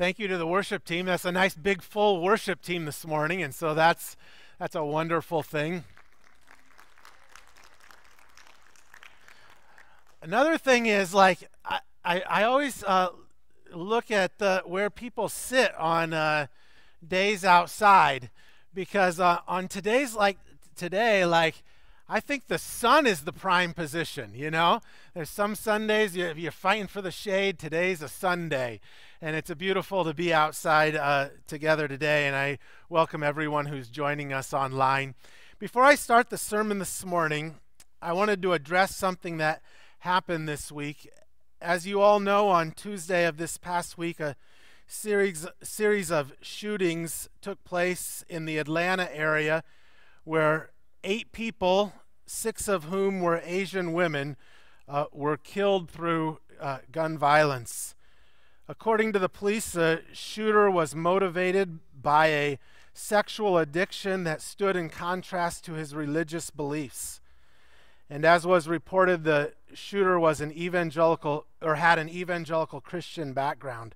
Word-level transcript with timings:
thank 0.00 0.18
you 0.18 0.26
to 0.26 0.38
the 0.38 0.46
worship 0.46 0.82
team. 0.82 1.04
That's 1.04 1.26
a 1.26 1.32
nice 1.32 1.54
big 1.54 1.82
full 1.82 2.22
worship 2.22 2.62
team 2.62 2.86
this 2.86 3.06
morning, 3.06 3.42
and 3.42 3.54
so 3.54 3.74
that's 3.74 4.16
that's 4.58 4.74
a 4.74 4.82
wonderful 4.82 5.42
thing. 5.42 5.84
Another 10.22 10.56
thing 10.56 10.86
is 10.86 11.12
like 11.12 11.50
I, 11.66 11.80
I, 12.02 12.22
I 12.22 12.44
always 12.44 12.82
uh, 12.82 13.10
look 13.74 14.10
at 14.10 14.38
the, 14.38 14.62
where 14.64 14.88
people 14.88 15.28
sit 15.28 15.74
on 15.78 16.14
uh, 16.14 16.46
days 17.06 17.44
outside 17.44 18.30
because 18.72 19.20
uh, 19.20 19.40
on 19.46 19.68
today's 19.68 20.14
like 20.14 20.38
today 20.76 21.26
like 21.26 21.62
I 22.12 22.18
think 22.18 22.48
the 22.48 22.58
sun 22.58 23.06
is 23.06 23.20
the 23.20 23.32
prime 23.32 23.72
position, 23.72 24.32
you 24.34 24.50
know? 24.50 24.80
There's 25.14 25.30
some 25.30 25.54
Sundays 25.54 26.16
you're 26.16 26.50
fighting 26.50 26.88
for 26.88 27.00
the 27.00 27.12
shade. 27.12 27.56
Today's 27.56 28.02
a 28.02 28.08
Sunday. 28.08 28.80
And 29.22 29.36
it's 29.36 29.48
a 29.48 29.54
beautiful 29.54 30.02
to 30.02 30.12
be 30.12 30.34
outside 30.34 30.96
uh, 30.96 31.28
together 31.46 31.86
today. 31.86 32.26
And 32.26 32.34
I 32.34 32.58
welcome 32.88 33.22
everyone 33.22 33.66
who's 33.66 33.88
joining 33.88 34.32
us 34.32 34.52
online. 34.52 35.14
Before 35.60 35.84
I 35.84 35.94
start 35.94 36.30
the 36.30 36.36
sermon 36.36 36.80
this 36.80 37.04
morning, 37.04 37.60
I 38.02 38.12
wanted 38.12 38.42
to 38.42 38.54
address 38.54 38.96
something 38.96 39.36
that 39.36 39.62
happened 40.00 40.48
this 40.48 40.72
week. 40.72 41.08
As 41.62 41.86
you 41.86 42.00
all 42.00 42.18
know, 42.18 42.48
on 42.48 42.72
Tuesday 42.72 43.24
of 43.24 43.36
this 43.36 43.56
past 43.56 43.96
week, 43.96 44.18
a 44.18 44.34
series, 44.88 45.46
series 45.62 46.10
of 46.10 46.32
shootings 46.42 47.28
took 47.40 47.62
place 47.62 48.24
in 48.28 48.46
the 48.46 48.58
Atlanta 48.58 49.16
area 49.16 49.62
where 50.24 50.70
eight 51.04 51.32
people, 51.32 51.92
six 52.26 52.68
of 52.68 52.84
whom 52.84 53.20
were 53.20 53.40
Asian 53.44 53.92
women, 53.92 54.36
uh, 54.88 55.06
were 55.12 55.36
killed 55.36 55.90
through 55.90 56.38
uh, 56.60 56.78
gun 56.92 57.16
violence. 57.16 57.94
According 58.68 59.12
to 59.14 59.18
the 59.18 59.28
police, 59.28 59.72
the 59.72 60.02
shooter 60.12 60.70
was 60.70 60.94
motivated 60.94 61.80
by 62.00 62.26
a 62.28 62.58
sexual 62.92 63.58
addiction 63.58 64.24
that 64.24 64.42
stood 64.42 64.76
in 64.76 64.88
contrast 64.88 65.64
to 65.64 65.72
his 65.72 65.94
religious 65.94 66.50
beliefs. 66.50 67.20
And 68.08 68.24
as 68.24 68.46
was 68.46 68.68
reported, 68.68 69.24
the 69.24 69.52
shooter 69.72 70.18
was 70.18 70.40
an 70.40 70.52
evangelical 70.52 71.46
or 71.62 71.76
had 71.76 71.98
an 71.98 72.08
evangelical 72.08 72.80
Christian 72.80 73.32
background. 73.32 73.94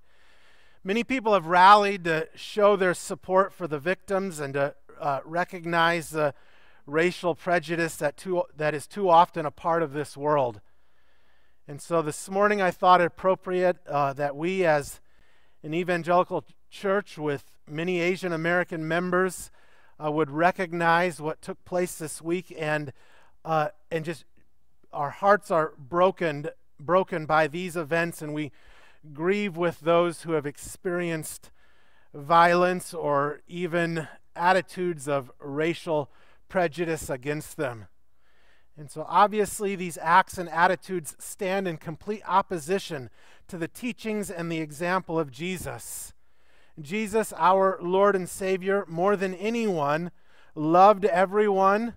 Many 0.85 1.03
people 1.03 1.33
have 1.33 1.47
rallied 1.47 2.05
to 2.05 2.29
show 2.35 2.77
their 2.77 2.95
support 2.95 3.53
for 3.53 3.67
the 3.67 3.79
victims 3.79 4.39
and 4.39 4.55
to 4.55 4.75
uh, 5.01 5.21
recognize 5.25 6.11
the 6.11 6.35
racial 6.87 7.35
prejudice 7.35 7.97
that, 7.97 8.17
too, 8.17 8.45
that 8.57 8.75
is 8.75 8.87
too 8.87 9.09
often 9.09 9.47
a 9.47 9.51
part 9.51 9.83
of 9.83 9.93
this 9.93 10.17
world. 10.17 10.61
And 11.67 11.81
so 11.81 12.03
this 12.03 12.29
morning 12.29 12.61
I 12.61 12.71
thought 12.71 13.01
it 13.01 13.07
appropriate 13.07 13.79
uh, 13.87 14.13
that 14.15 14.37
we, 14.37 14.65
as 14.65 15.01
an 15.63 15.73
evangelical 15.73 16.45
church 16.71 17.17
with 17.17 17.45
many 17.67 18.01
Asian 18.01 18.33
American 18.33 18.87
members, 18.87 19.51
uh, 20.03 20.11
would 20.11 20.31
recognize 20.31 21.21
what 21.21 21.41
took 21.41 21.65
place 21.65 21.97
this 21.97 22.21
week 22.21 22.55
and, 22.59 22.93
uh, 23.45 23.69
and 23.91 24.05
just 24.05 24.25
our 24.93 25.11
hearts 25.11 25.51
are 25.51 25.73
broken, 25.79 26.49
broken 26.79 27.25
by 27.25 27.47
these 27.47 27.77
events 27.77 28.21
and 28.21 28.35
we 28.35 28.53
grieve 29.13 29.57
with 29.57 29.81
those 29.81 30.23
who 30.23 30.33
have 30.33 30.47
experienced 30.47 31.51
violence 32.13 32.95
or 32.95 33.41
even 33.49 34.09
attitudes 34.37 35.09
of 35.09 35.31
racial 35.41 36.11
prejudice 36.49 37.11
against 37.11 37.57
them. 37.57 37.87
And 38.77 38.91
so, 38.91 39.07
obviously, 39.09 39.77
these 39.77 39.99
acts 40.01 40.37
and 40.37 40.49
attitudes 40.49 41.15
stand 41.19 41.69
in 41.69 41.77
complete 41.77 42.23
opposition 42.27 43.09
to 43.47 43.57
the 43.57 43.69
teachings 43.69 44.31
and 44.31 44.51
the 44.51 44.61
example 44.61 45.19
of 45.19 45.31
Jesus. 45.31 46.13
Jesus, 46.81 47.33
our 47.37 47.79
Lord 47.81 48.17
and 48.17 48.29
Savior, 48.29 48.85
more 48.89 49.15
than 49.15 49.35
anyone, 49.35 50.11
loved 50.57 51.05
everyone, 51.05 51.95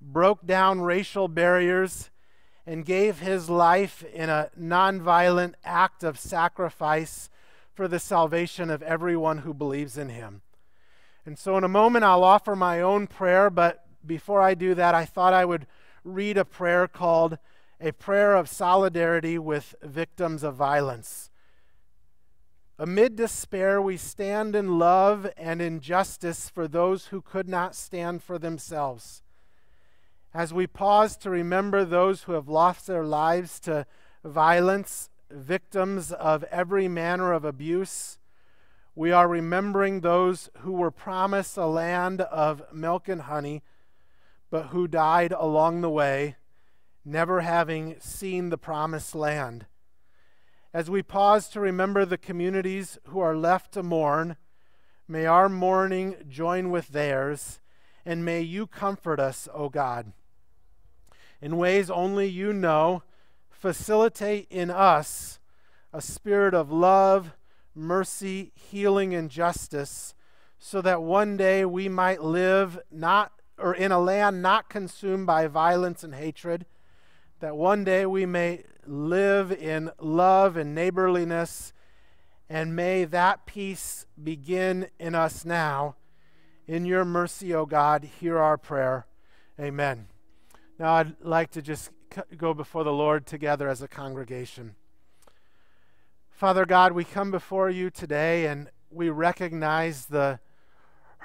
broke 0.00 0.44
down 0.44 0.80
racial 0.80 1.28
barriers, 1.28 2.10
and 2.66 2.84
gave 2.84 3.20
his 3.20 3.48
life 3.48 4.02
in 4.12 4.28
a 4.28 4.50
nonviolent 4.58 5.54
act 5.64 6.02
of 6.02 6.18
sacrifice 6.18 7.30
for 7.72 7.86
the 7.86 8.00
salvation 8.00 8.68
of 8.68 8.82
everyone 8.82 9.38
who 9.38 9.54
believes 9.54 9.96
in 9.96 10.08
him. 10.08 10.42
And 11.24 11.38
so, 11.38 11.56
in 11.56 11.62
a 11.62 11.68
moment, 11.68 12.04
I'll 12.04 12.24
offer 12.24 12.56
my 12.56 12.80
own 12.80 13.06
prayer, 13.06 13.48
but 13.48 13.85
before 14.06 14.40
I 14.40 14.54
do 14.54 14.74
that, 14.74 14.94
I 14.94 15.04
thought 15.04 15.34
I 15.34 15.44
would 15.44 15.66
read 16.04 16.38
a 16.38 16.44
prayer 16.44 16.86
called 16.86 17.38
A 17.80 17.92
Prayer 17.92 18.34
of 18.34 18.48
Solidarity 18.48 19.38
with 19.38 19.74
Victims 19.82 20.42
of 20.42 20.54
Violence. 20.54 21.30
Amid 22.78 23.16
despair, 23.16 23.80
we 23.80 23.96
stand 23.96 24.54
in 24.54 24.78
love 24.78 25.26
and 25.36 25.62
in 25.62 25.80
justice 25.80 26.50
for 26.50 26.68
those 26.68 27.06
who 27.06 27.22
could 27.22 27.48
not 27.48 27.74
stand 27.74 28.22
for 28.22 28.38
themselves. 28.38 29.22
As 30.34 30.52
we 30.52 30.66
pause 30.66 31.16
to 31.18 31.30
remember 31.30 31.84
those 31.84 32.24
who 32.24 32.32
have 32.32 32.48
lost 32.48 32.86
their 32.86 33.04
lives 33.04 33.58
to 33.60 33.86
violence, 34.22 35.08
victims 35.30 36.12
of 36.12 36.44
every 36.44 36.86
manner 36.86 37.32
of 37.32 37.46
abuse, 37.46 38.18
we 38.94 39.10
are 39.10 39.28
remembering 39.28 40.00
those 40.00 40.50
who 40.58 40.72
were 40.72 40.90
promised 40.90 41.56
a 41.56 41.66
land 41.66 42.20
of 42.20 42.62
milk 42.72 43.08
and 43.08 43.22
honey 43.22 43.62
but 44.56 44.68
who 44.68 44.88
died 44.88 45.32
along 45.32 45.82
the 45.82 45.90
way, 45.90 46.34
never 47.04 47.42
having 47.42 47.94
seen 48.00 48.48
the 48.48 48.56
promised 48.56 49.14
land. 49.14 49.66
As 50.72 50.88
we 50.88 51.02
pause 51.02 51.50
to 51.50 51.60
remember 51.60 52.06
the 52.06 52.16
communities 52.16 52.96
who 53.08 53.20
are 53.20 53.36
left 53.36 53.72
to 53.72 53.82
mourn, 53.82 54.38
may 55.06 55.26
our 55.26 55.50
mourning 55.50 56.14
join 56.26 56.70
with 56.70 56.88
theirs, 56.88 57.60
and 58.06 58.24
may 58.24 58.40
you 58.40 58.66
comfort 58.66 59.20
us, 59.20 59.46
O 59.52 59.68
God. 59.68 60.14
In 61.42 61.58
ways 61.58 61.90
only 61.90 62.26
you 62.26 62.54
know, 62.54 63.02
facilitate 63.50 64.46
in 64.48 64.70
us 64.70 65.38
a 65.92 66.00
spirit 66.00 66.54
of 66.54 66.72
love, 66.72 67.34
mercy, 67.74 68.52
healing, 68.54 69.14
and 69.14 69.28
justice, 69.28 70.14
so 70.58 70.80
that 70.80 71.02
one 71.02 71.36
day 71.36 71.66
we 71.66 71.90
might 71.90 72.22
live 72.22 72.78
not 72.90 73.32
or 73.58 73.74
in 73.74 73.92
a 73.92 73.98
land 73.98 74.42
not 74.42 74.68
consumed 74.68 75.26
by 75.26 75.46
violence 75.46 76.04
and 76.04 76.14
hatred, 76.14 76.66
that 77.40 77.56
one 77.56 77.84
day 77.84 78.06
we 78.06 78.26
may 78.26 78.64
live 78.86 79.52
in 79.52 79.90
love 79.98 80.56
and 80.56 80.74
neighborliness, 80.74 81.72
and 82.48 82.76
may 82.76 83.04
that 83.04 83.46
peace 83.46 84.06
begin 84.22 84.88
in 84.98 85.14
us 85.14 85.44
now. 85.44 85.96
In 86.66 86.84
your 86.84 87.04
mercy, 87.04 87.54
O 87.54 87.66
God, 87.66 88.04
hear 88.20 88.38
our 88.38 88.58
prayer. 88.58 89.06
Amen. 89.60 90.08
Now 90.78 90.94
I'd 90.94 91.16
like 91.22 91.50
to 91.52 91.62
just 91.62 91.90
go 92.36 92.54
before 92.54 92.84
the 92.84 92.92
Lord 92.92 93.26
together 93.26 93.68
as 93.68 93.82
a 93.82 93.88
congregation. 93.88 94.74
Father 96.30 96.66
God, 96.66 96.92
we 96.92 97.04
come 97.04 97.30
before 97.30 97.70
you 97.70 97.88
today 97.88 98.46
and 98.46 98.70
we 98.90 99.08
recognize 99.08 100.06
the 100.06 100.38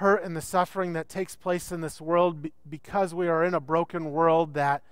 hurt 0.02 0.24
and 0.24 0.36
the 0.36 0.42
suffering 0.42 0.94
that 0.94 1.08
takes 1.08 1.36
place 1.36 1.70
in 1.70 1.80
this 1.80 2.00
world 2.00 2.48
because 2.68 3.14
we 3.14 3.28
are 3.28 3.44
in 3.44 3.54
a 3.54 3.60
broken 3.60 4.10
world 4.10 4.54
that 4.54 4.82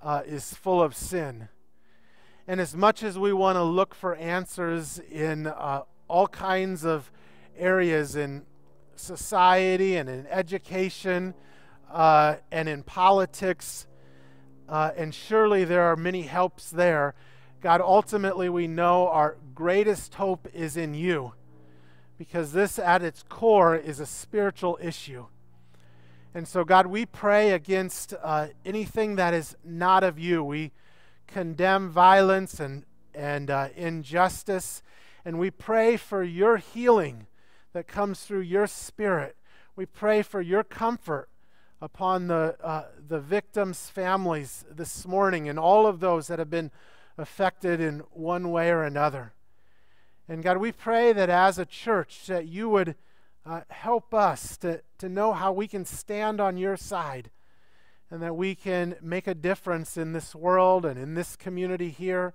uh, 0.00 0.22
is 0.24 0.54
full 0.54 0.80
of 0.80 0.94
sin. 0.94 1.48
And 2.46 2.60
as 2.60 2.76
much 2.76 3.02
as 3.02 3.18
we 3.18 3.32
want 3.32 3.56
to 3.56 3.64
look 3.64 3.96
for 3.96 4.14
answers 4.14 5.00
in 5.10 5.48
uh, 5.48 5.82
all 6.06 6.28
kinds 6.28 6.84
of 6.84 7.10
areas 7.58 8.14
in 8.14 8.44
society 8.94 9.96
and 9.96 10.08
in 10.08 10.24
education 10.28 11.34
uh, 11.90 12.36
and 12.52 12.68
in 12.68 12.84
politics, 12.84 13.88
uh, 14.68 14.92
and 14.96 15.12
surely 15.12 15.64
there 15.64 15.82
are 15.82 15.96
many 15.96 16.22
helps 16.22 16.70
there, 16.70 17.16
God, 17.60 17.80
ultimately 17.80 18.48
we 18.48 18.68
know 18.68 19.08
our 19.08 19.36
greatest 19.52 20.14
hope 20.14 20.46
is 20.54 20.76
in 20.76 20.94
you 20.94 21.32
because 22.18 22.52
this 22.52 22.78
at 22.78 23.02
its 23.02 23.24
core 23.28 23.76
is 23.76 24.00
a 24.00 24.06
spiritual 24.06 24.78
issue. 24.80 25.26
And 26.34 26.48
so, 26.48 26.64
God, 26.64 26.86
we 26.86 27.06
pray 27.06 27.52
against 27.52 28.14
uh, 28.22 28.48
anything 28.64 29.16
that 29.16 29.34
is 29.34 29.56
not 29.64 30.02
of 30.02 30.18
you. 30.18 30.42
We 30.42 30.72
condemn 31.26 31.90
violence 31.90 32.58
and, 32.58 32.84
and 33.14 33.50
uh, 33.50 33.68
injustice, 33.76 34.82
and 35.24 35.38
we 35.38 35.50
pray 35.50 35.96
for 35.96 36.22
your 36.22 36.56
healing 36.56 37.26
that 37.72 37.86
comes 37.86 38.24
through 38.24 38.40
your 38.40 38.66
spirit. 38.66 39.36
We 39.76 39.86
pray 39.86 40.22
for 40.22 40.40
your 40.40 40.64
comfort 40.64 41.28
upon 41.80 42.28
the, 42.28 42.56
uh, 42.62 42.86
the 43.06 43.20
victims' 43.20 43.90
families 43.90 44.64
this 44.70 45.06
morning 45.06 45.48
and 45.48 45.58
all 45.58 45.86
of 45.86 46.00
those 46.00 46.28
that 46.28 46.38
have 46.38 46.50
been 46.50 46.70
affected 47.18 47.80
in 47.80 48.00
one 48.10 48.50
way 48.50 48.70
or 48.70 48.82
another. 48.82 49.34
And 50.28 50.42
God, 50.42 50.56
we 50.56 50.72
pray 50.72 51.12
that 51.12 51.28
as 51.28 51.58
a 51.58 51.66
church 51.66 52.26
that 52.26 52.46
you 52.46 52.68
would 52.68 52.94
uh, 53.44 53.60
help 53.68 54.14
us 54.14 54.56
to, 54.58 54.80
to 54.98 55.08
know 55.08 55.32
how 55.32 55.52
we 55.52 55.68
can 55.68 55.84
stand 55.84 56.40
on 56.40 56.56
your 56.56 56.76
side 56.76 57.30
and 58.10 58.22
that 58.22 58.36
we 58.36 58.54
can 58.54 58.96
make 59.02 59.26
a 59.26 59.34
difference 59.34 59.96
in 59.96 60.12
this 60.12 60.34
world 60.34 60.86
and 60.86 60.98
in 60.98 61.14
this 61.14 61.36
community 61.36 61.90
here. 61.90 62.32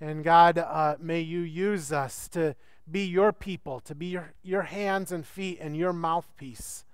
And 0.00 0.22
God, 0.24 0.58
uh, 0.58 0.96
may 1.00 1.20
you 1.20 1.40
use 1.40 1.90
us 1.90 2.28
to 2.28 2.54
be 2.90 3.04
your 3.06 3.32
people, 3.32 3.80
to 3.80 3.94
be 3.94 4.06
your, 4.06 4.32
your 4.42 4.62
hands 4.62 5.10
and 5.10 5.26
feet 5.26 5.58
and 5.60 5.76
your 5.76 5.92
mouthpiece. 5.92 6.84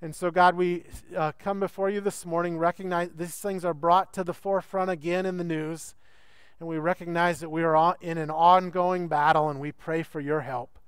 And 0.00 0.14
so, 0.14 0.30
God, 0.30 0.56
we 0.56 0.84
uh, 1.16 1.32
come 1.38 1.58
before 1.60 1.90
you 1.90 2.00
this 2.00 2.26
morning, 2.26 2.58
recognize 2.58 3.10
these 3.16 3.36
things 3.36 3.64
are 3.64 3.74
brought 3.74 4.12
to 4.14 4.24
the 4.24 4.34
forefront 4.34 4.90
again 4.90 5.26
in 5.26 5.36
the 5.36 5.44
news, 5.44 5.94
and 6.58 6.68
we 6.68 6.78
recognize 6.78 7.40
that 7.40 7.50
we 7.50 7.62
are 7.62 7.96
in 8.00 8.18
an 8.18 8.30
ongoing 8.30 9.08
battle, 9.08 9.48
and 9.48 9.60
we 9.60 9.72
pray 9.72 10.02
for 10.02 10.20
your 10.20 10.40
help. 10.40 10.78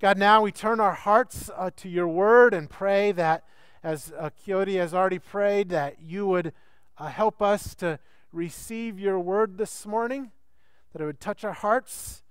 God, 0.00 0.18
now 0.18 0.42
we 0.42 0.52
turn 0.52 0.80
our 0.80 0.92
hearts 0.92 1.50
uh, 1.56 1.70
to 1.76 1.88
your 1.88 2.08
word 2.08 2.52
and 2.52 2.68
pray 2.68 3.12
that, 3.12 3.44
as 3.82 4.12
uh, 4.18 4.30
has 4.46 4.94
already 4.94 5.18
prayed, 5.18 5.70
that 5.70 5.96
you 6.02 6.26
would 6.26 6.52
uh, 6.98 7.08
help 7.08 7.40
us 7.40 7.74
to 7.76 7.98
receive 8.32 8.98
your 8.98 9.18
word 9.18 9.58
this 9.58 9.86
morning, 9.86 10.32
that 10.92 11.00
it 11.00 11.06
would 11.06 11.20
touch 11.20 11.44
our 11.44 11.52
hearts 11.52 12.22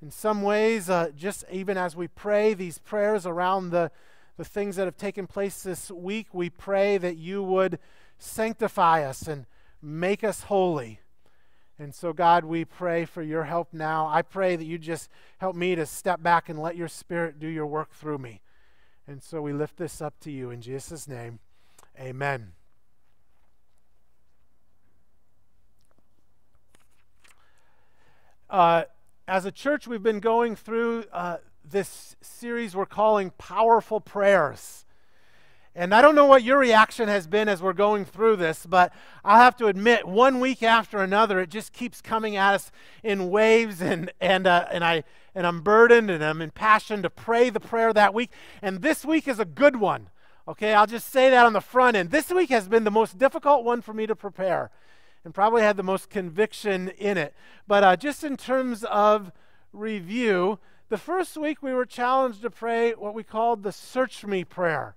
in 0.00 0.10
some 0.10 0.42
ways, 0.42 0.90
uh, 0.90 1.10
just 1.16 1.44
even 1.50 1.76
as 1.76 1.94
we 1.94 2.08
pray 2.08 2.54
these 2.54 2.78
prayers 2.78 3.24
around 3.24 3.70
the 3.70 3.90
the 4.36 4.44
things 4.44 4.76
that 4.76 4.86
have 4.86 4.96
taken 4.96 5.26
place 5.26 5.62
this 5.62 5.90
week, 5.90 6.28
we 6.32 6.48
pray 6.48 6.98
that 6.98 7.16
you 7.16 7.42
would 7.42 7.78
sanctify 8.18 9.04
us 9.04 9.28
and 9.28 9.46
make 9.80 10.24
us 10.24 10.42
holy. 10.44 11.00
And 11.82 11.92
so, 11.92 12.12
God, 12.12 12.44
we 12.44 12.64
pray 12.64 13.04
for 13.04 13.22
your 13.22 13.42
help 13.42 13.72
now. 13.72 14.06
I 14.06 14.22
pray 14.22 14.54
that 14.54 14.64
you 14.64 14.78
just 14.78 15.10
help 15.38 15.56
me 15.56 15.74
to 15.74 15.84
step 15.84 16.22
back 16.22 16.48
and 16.48 16.62
let 16.62 16.76
your 16.76 16.86
spirit 16.86 17.40
do 17.40 17.48
your 17.48 17.66
work 17.66 17.92
through 17.92 18.18
me. 18.18 18.40
And 19.08 19.20
so 19.20 19.42
we 19.42 19.52
lift 19.52 19.78
this 19.78 20.00
up 20.00 20.14
to 20.20 20.30
you 20.30 20.50
in 20.50 20.60
Jesus' 20.60 21.08
name. 21.08 21.40
Amen. 21.98 22.52
Uh, 28.48 28.84
as 29.26 29.44
a 29.44 29.50
church, 29.50 29.88
we've 29.88 30.04
been 30.04 30.20
going 30.20 30.54
through 30.54 31.06
uh, 31.12 31.38
this 31.64 32.14
series 32.20 32.76
we're 32.76 32.86
calling 32.86 33.30
Powerful 33.38 34.00
Prayers. 34.00 34.84
And 35.74 35.94
I 35.94 36.02
don't 36.02 36.14
know 36.14 36.26
what 36.26 36.42
your 36.42 36.58
reaction 36.58 37.08
has 37.08 37.26
been 37.26 37.48
as 37.48 37.62
we're 37.62 37.72
going 37.72 38.04
through 38.04 38.36
this, 38.36 38.66
but 38.66 38.92
I'll 39.24 39.38
have 39.38 39.56
to 39.56 39.68
admit, 39.68 40.06
one 40.06 40.38
week 40.38 40.62
after 40.62 40.98
another, 40.98 41.40
it 41.40 41.48
just 41.48 41.72
keeps 41.72 42.02
coming 42.02 42.36
at 42.36 42.54
us 42.54 42.70
in 43.02 43.30
waves, 43.30 43.80
and 43.80 44.12
and 44.20 44.46
uh, 44.46 44.66
and 44.70 44.84
I 44.84 45.04
and 45.34 45.46
I'm 45.46 45.62
burdened 45.62 46.10
and 46.10 46.22
I'm 46.22 46.42
impassioned 46.42 47.04
to 47.04 47.10
pray 47.10 47.48
the 47.48 47.58
prayer 47.58 47.94
that 47.94 48.12
week. 48.12 48.30
And 48.60 48.82
this 48.82 49.02
week 49.02 49.26
is 49.26 49.40
a 49.40 49.46
good 49.46 49.76
one. 49.76 50.10
Okay, 50.46 50.74
I'll 50.74 50.86
just 50.86 51.08
say 51.08 51.30
that 51.30 51.46
on 51.46 51.54
the 51.54 51.60
front 51.62 51.96
end. 51.96 52.10
This 52.10 52.30
week 52.30 52.50
has 52.50 52.68
been 52.68 52.84
the 52.84 52.90
most 52.90 53.16
difficult 53.16 53.64
one 53.64 53.80
for 53.80 53.94
me 53.94 54.06
to 54.06 54.14
prepare, 54.14 54.70
and 55.24 55.32
probably 55.32 55.62
had 55.62 55.78
the 55.78 55.82
most 55.82 56.10
conviction 56.10 56.90
in 56.90 57.16
it. 57.16 57.32
But 57.66 57.82
uh, 57.82 57.96
just 57.96 58.24
in 58.24 58.36
terms 58.36 58.84
of 58.84 59.32
review, 59.72 60.58
the 60.90 60.98
first 60.98 61.38
week 61.38 61.62
we 61.62 61.72
were 61.72 61.86
challenged 61.86 62.42
to 62.42 62.50
pray 62.50 62.92
what 62.92 63.14
we 63.14 63.22
called 63.22 63.62
the 63.62 63.72
search 63.72 64.26
me 64.26 64.44
prayer. 64.44 64.96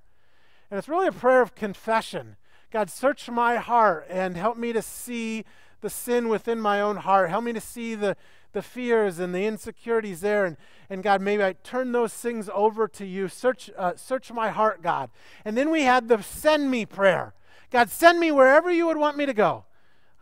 And 0.75 0.80
it's 0.80 0.89
really 0.89 1.07
a 1.07 1.13
prayer 1.13 1.42
of 1.42 1.56
confession. 1.56 2.36
God, 2.69 2.89
search 2.89 3.30
my 3.30 3.56
heart 3.56 4.07
and 4.10 4.36
help 4.36 4.57
me 4.57 4.74
to 4.74 4.81
see 4.81 5.45
the 5.80 5.89
sin 5.89 6.27
within 6.27 6.60
my 6.60 6.81
own 6.81 6.98
heart. 6.98 7.30
Help 7.30 7.45
me 7.45 7.54
to 7.54 7.62
see 7.62 7.95
the, 7.95 8.18
the 8.51 8.62
fears 8.62 9.18
and 9.18 9.33
the 9.33 9.45
insecurities 9.45 10.19
there. 10.19 10.44
And, 10.44 10.57
and 10.89 11.01
God, 11.01 11.22
maybe 11.22 11.45
I 11.45 11.54
turn 11.54 11.94
those 11.94 12.13
things 12.13 12.50
over 12.54 12.89
to 12.89 13.06
you. 13.06 13.30
Search, 13.30 13.72
uh, 13.77 13.94
search 13.95 14.33
my 14.33 14.50
heart, 14.50 14.81
God. 14.81 15.12
And 15.45 15.56
then 15.56 15.72
we 15.72 15.83
had 15.83 16.10
the 16.10 16.22
send 16.22 16.69
me 16.69 16.86
prayer. 16.86 17.33
God, 17.72 17.89
send 17.89 18.19
me 18.19 18.33
wherever 18.33 18.69
you 18.69 18.86
would 18.88 18.98
want 18.98 19.16
me 19.16 19.25
to 19.25 19.33
go. 19.33 19.63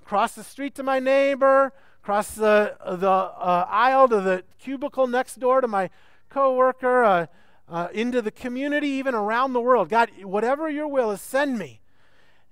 Across 0.03 0.35
the 0.35 0.43
street 0.43 0.75
to 0.75 0.83
my 0.83 0.99
neighbor, 0.99 1.73
across 2.03 2.35
the, 2.35 2.77
the 2.85 3.09
uh, 3.09 3.65
aisle 3.67 4.07
to 4.07 4.21
the 4.21 4.43
cubicle 4.59 5.07
next 5.07 5.39
door 5.39 5.61
to 5.61 5.67
my 5.67 5.89
coworker, 6.29 7.03
uh, 7.03 7.25
uh, 7.73 7.87
into 7.91 8.21
the 8.21 8.29
community, 8.29 8.87
even 8.87 9.15
around 9.15 9.53
the 9.53 9.59
world. 9.59 9.89
God, 9.89 10.11
whatever 10.21 10.69
your 10.69 10.87
will 10.87 11.09
is, 11.09 11.21
send 11.21 11.57
me. 11.57 11.81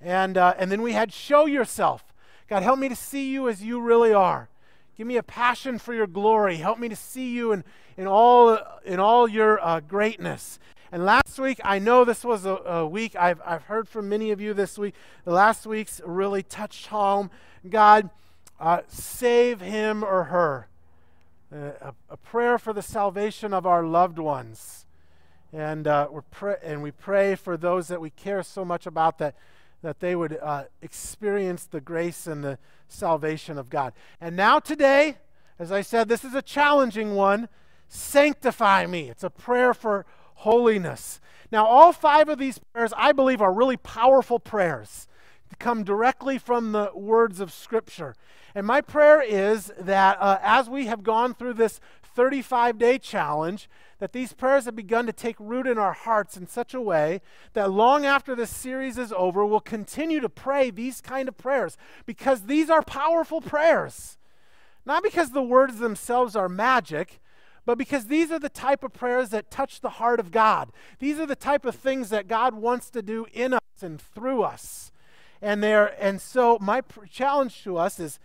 And, 0.02 0.36
uh, 0.36 0.56
and 0.58 0.72
then 0.72 0.82
we 0.82 0.94
had 0.94 1.14
show 1.14 1.46
yourself. 1.46 2.04
God, 2.50 2.64
help 2.64 2.80
me 2.80 2.90
to 2.90 2.96
see 2.96 3.32
you 3.32 3.48
as 3.48 3.62
you 3.62 3.80
really 3.80 4.12
are. 4.12 4.50
Give 4.98 5.06
me 5.06 5.18
a 5.18 5.24
passion 5.24 5.78
for 5.78 5.94
your 5.94 6.08
glory. 6.08 6.56
Help 6.58 6.80
me 6.80 6.90
to 6.90 6.96
see 6.96 7.30
you 7.30 7.52
in, 7.52 7.64
in, 7.98 8.08
all, 8.08 8.58
in 8.84 9.00
all 9.00 9.28
your 9.28 9.64
uh, 9.64 9.80
greatness. 9.80 10.58
And 10.92 11.06
last 11.06 11.38
week, 11.38 11.60
I 11.64 11.78
know 11.78 12.04
this 12.04 12.26
was 12.26 12.48
a, 12.48 12.56
a, 12.56 12.88
week, 12.88 13.16
I've, 13.16 13.42
I've 13.46 13.64
heard 13.64 13.88
from 13.88 14.10
many 14.10 14.32
of 14.32 14.42
you 14.42 14.56
this 14.56 14.76
week. 14.80 14.96
The 15.24 15.34
last 15.34 15.68
week's 15.68 16.02
really 16.04 16.42
touched 16.42 16.88
home. 16.88 17.30
God, 17.70 18.10
uh, 18.60 18.82
save 18.88 19.62
him 19.62 20.04
or 20.04 20.26
her. 20.26 20.68
Uh, 21.54 21.58
a, 21.80 21.94
a, 22.10 22.18
prayer 22.18 22.58
for 22.58 22.74
the 22.74 22.82
salvation 22.82 23.54
of 23.54 23.68
our 23.68 23.84
loved 23.84 24.18
ones. 24.18 24.88
And, 25.53 25.88
uh, 25.88 26.07
pray- 26.30 26.57
and 26.63 26.81
we 26.81 26.92
pray 26.92 27.36
for 27.36 27.57
those 27.57 27.88
that 27.89 28.00
we 28.00 28.09
care 28.09 28.44
so 28.44 28.63
much 28.63 28.86
about 28.86 29.18
that, 29.18 29.36
that 29.81 30.00
they 30.00 30.15
would 30.15 30.38
uh, 30.42 30.65
experience 30.81 31.65
the 31.65 31.81
grace 31.81 32.27
and 32.27 32.44
the 32.44 32.57
salvation 32.88 33.57
of 33.57 33.69
God. 33.69 33.94
And 34.19 34.36
now, 34.36 34.59
today, 34.59 35.18
as 35.59 35.71
I 35.71 35.81
said, 35.81 36.07
this 36.07 36.24
is 36.24 36.33
a 36.33 36.42
challenging 36.42 37.15
one. 37.15 37.50
Sanctify 37.88 38.86
me. 38.86 39.09
It's 39.09 39.24
a 39.24 39.30
prayer 39.30 39.74
for 39.74 40.06
holiness. 40.36 41.19
Now, 41.51 41.65
all 41.65 41.92
five 41.92 42.30
of 42.30 42.39
these 42.39 42.59
prayers, 42.59 42.94
I 42.95 43.12
believe, 43.12 43.42
are 43.42 43.53
really 43.53 43.77
powerful 43.77 44.39
prayers 44.39 45.07
come 45.62 45.83
directly 45.83 46.38
from 46.38 46.71
the 46.71 46.92
words 46.94 47.39
of 47.39 47.53
Scripture. 47.53 48.15
And 48.53 48.65
my 48.65 48.81
prayer 48.81 49.21
is 49.21 49.71
that 49.80 50.18
uh, 50.19 50.39
as 50.42 50.69
we 50.69 50.88
have 50.88 51.03
gone 51.03 51.33
through 51.33 51.53
this 51.53 51.80
35 52.16 52.78
day 52.78 52.98
challenge, 52.98 53.69
that 54.00 54.13
these 54.13 54.34
prayers 54.34 54.66
have 54.66 54.75
begun 54.75 55.06
to 55.06 55.13
take 55.13 55.36
root 55.40 55.68
in 55.68 55.78
our 55.78 55.94
hearts 55.94 56.36
in 56.36 56.48
such 56.48 56.74
a 56.74 56.81
way 56.81 57.22
that 57.54 57.72
long 57.72 58.06
after 58.06 58.36
this 58.36 58.50
series 58.50 58.98
is 58.98 59.13
over, 59.13 59.46
we'll 59.46 59.60
continue 59.60 60.19
to 60.19 60.30
pray 60.30 60.69
these 60.69 61.02
kind 61.02 61.28
of 61.28 61.38
prayers 61.38 61.78
because 62.06 62.44
these 62.44 62.69
are 62.69 62.81
powerful 62.81 63.42
prayers. 63.42 64.18
Not 64.86 65.04
because 65.04 65.31
the 65.31 65.44
words 65.44 65.78
themselves 65.78 66.36
are 66.36 66.50
magic, 66.50 67.22
but 67.66 67.78
because 67.78 68.08
these 68.08 68.31
are 68.31 68.40
the 68.40 68.50
type 68.50 68.84
of 68.84 68.94
prayers 68.94 69.30
that 69.30 69.52
touch 69.52 69.81
the 69.81 69.92
heart 69.92 70.19
of 70.19 70.31
God. 70.31 70.72
These 71.00 71.19
are 71.19 71.28
the 71.28 71.36
type 71.36 71.66
of 71.66 71.75
things 71.75 72.10
that 72.10 72.28
God 72.28 72.56
wants 72.56 72.90
to 72.92 73.02
do 73.02 73.28
in 73.31 73.54
us 73.54 73.62
and 73.81 74.02
through 74.02 74.42
us. 74.42 74.92
And 75.42 75.63
there 75.63 75.96
and 76.02 76.22
so 76.22 76.58
my 76.62 76.81
pr- 76.81 77.06
challenge 77.06 77.63
to 77.63 77.77
us 77.77 78.00
is 78.00 78.20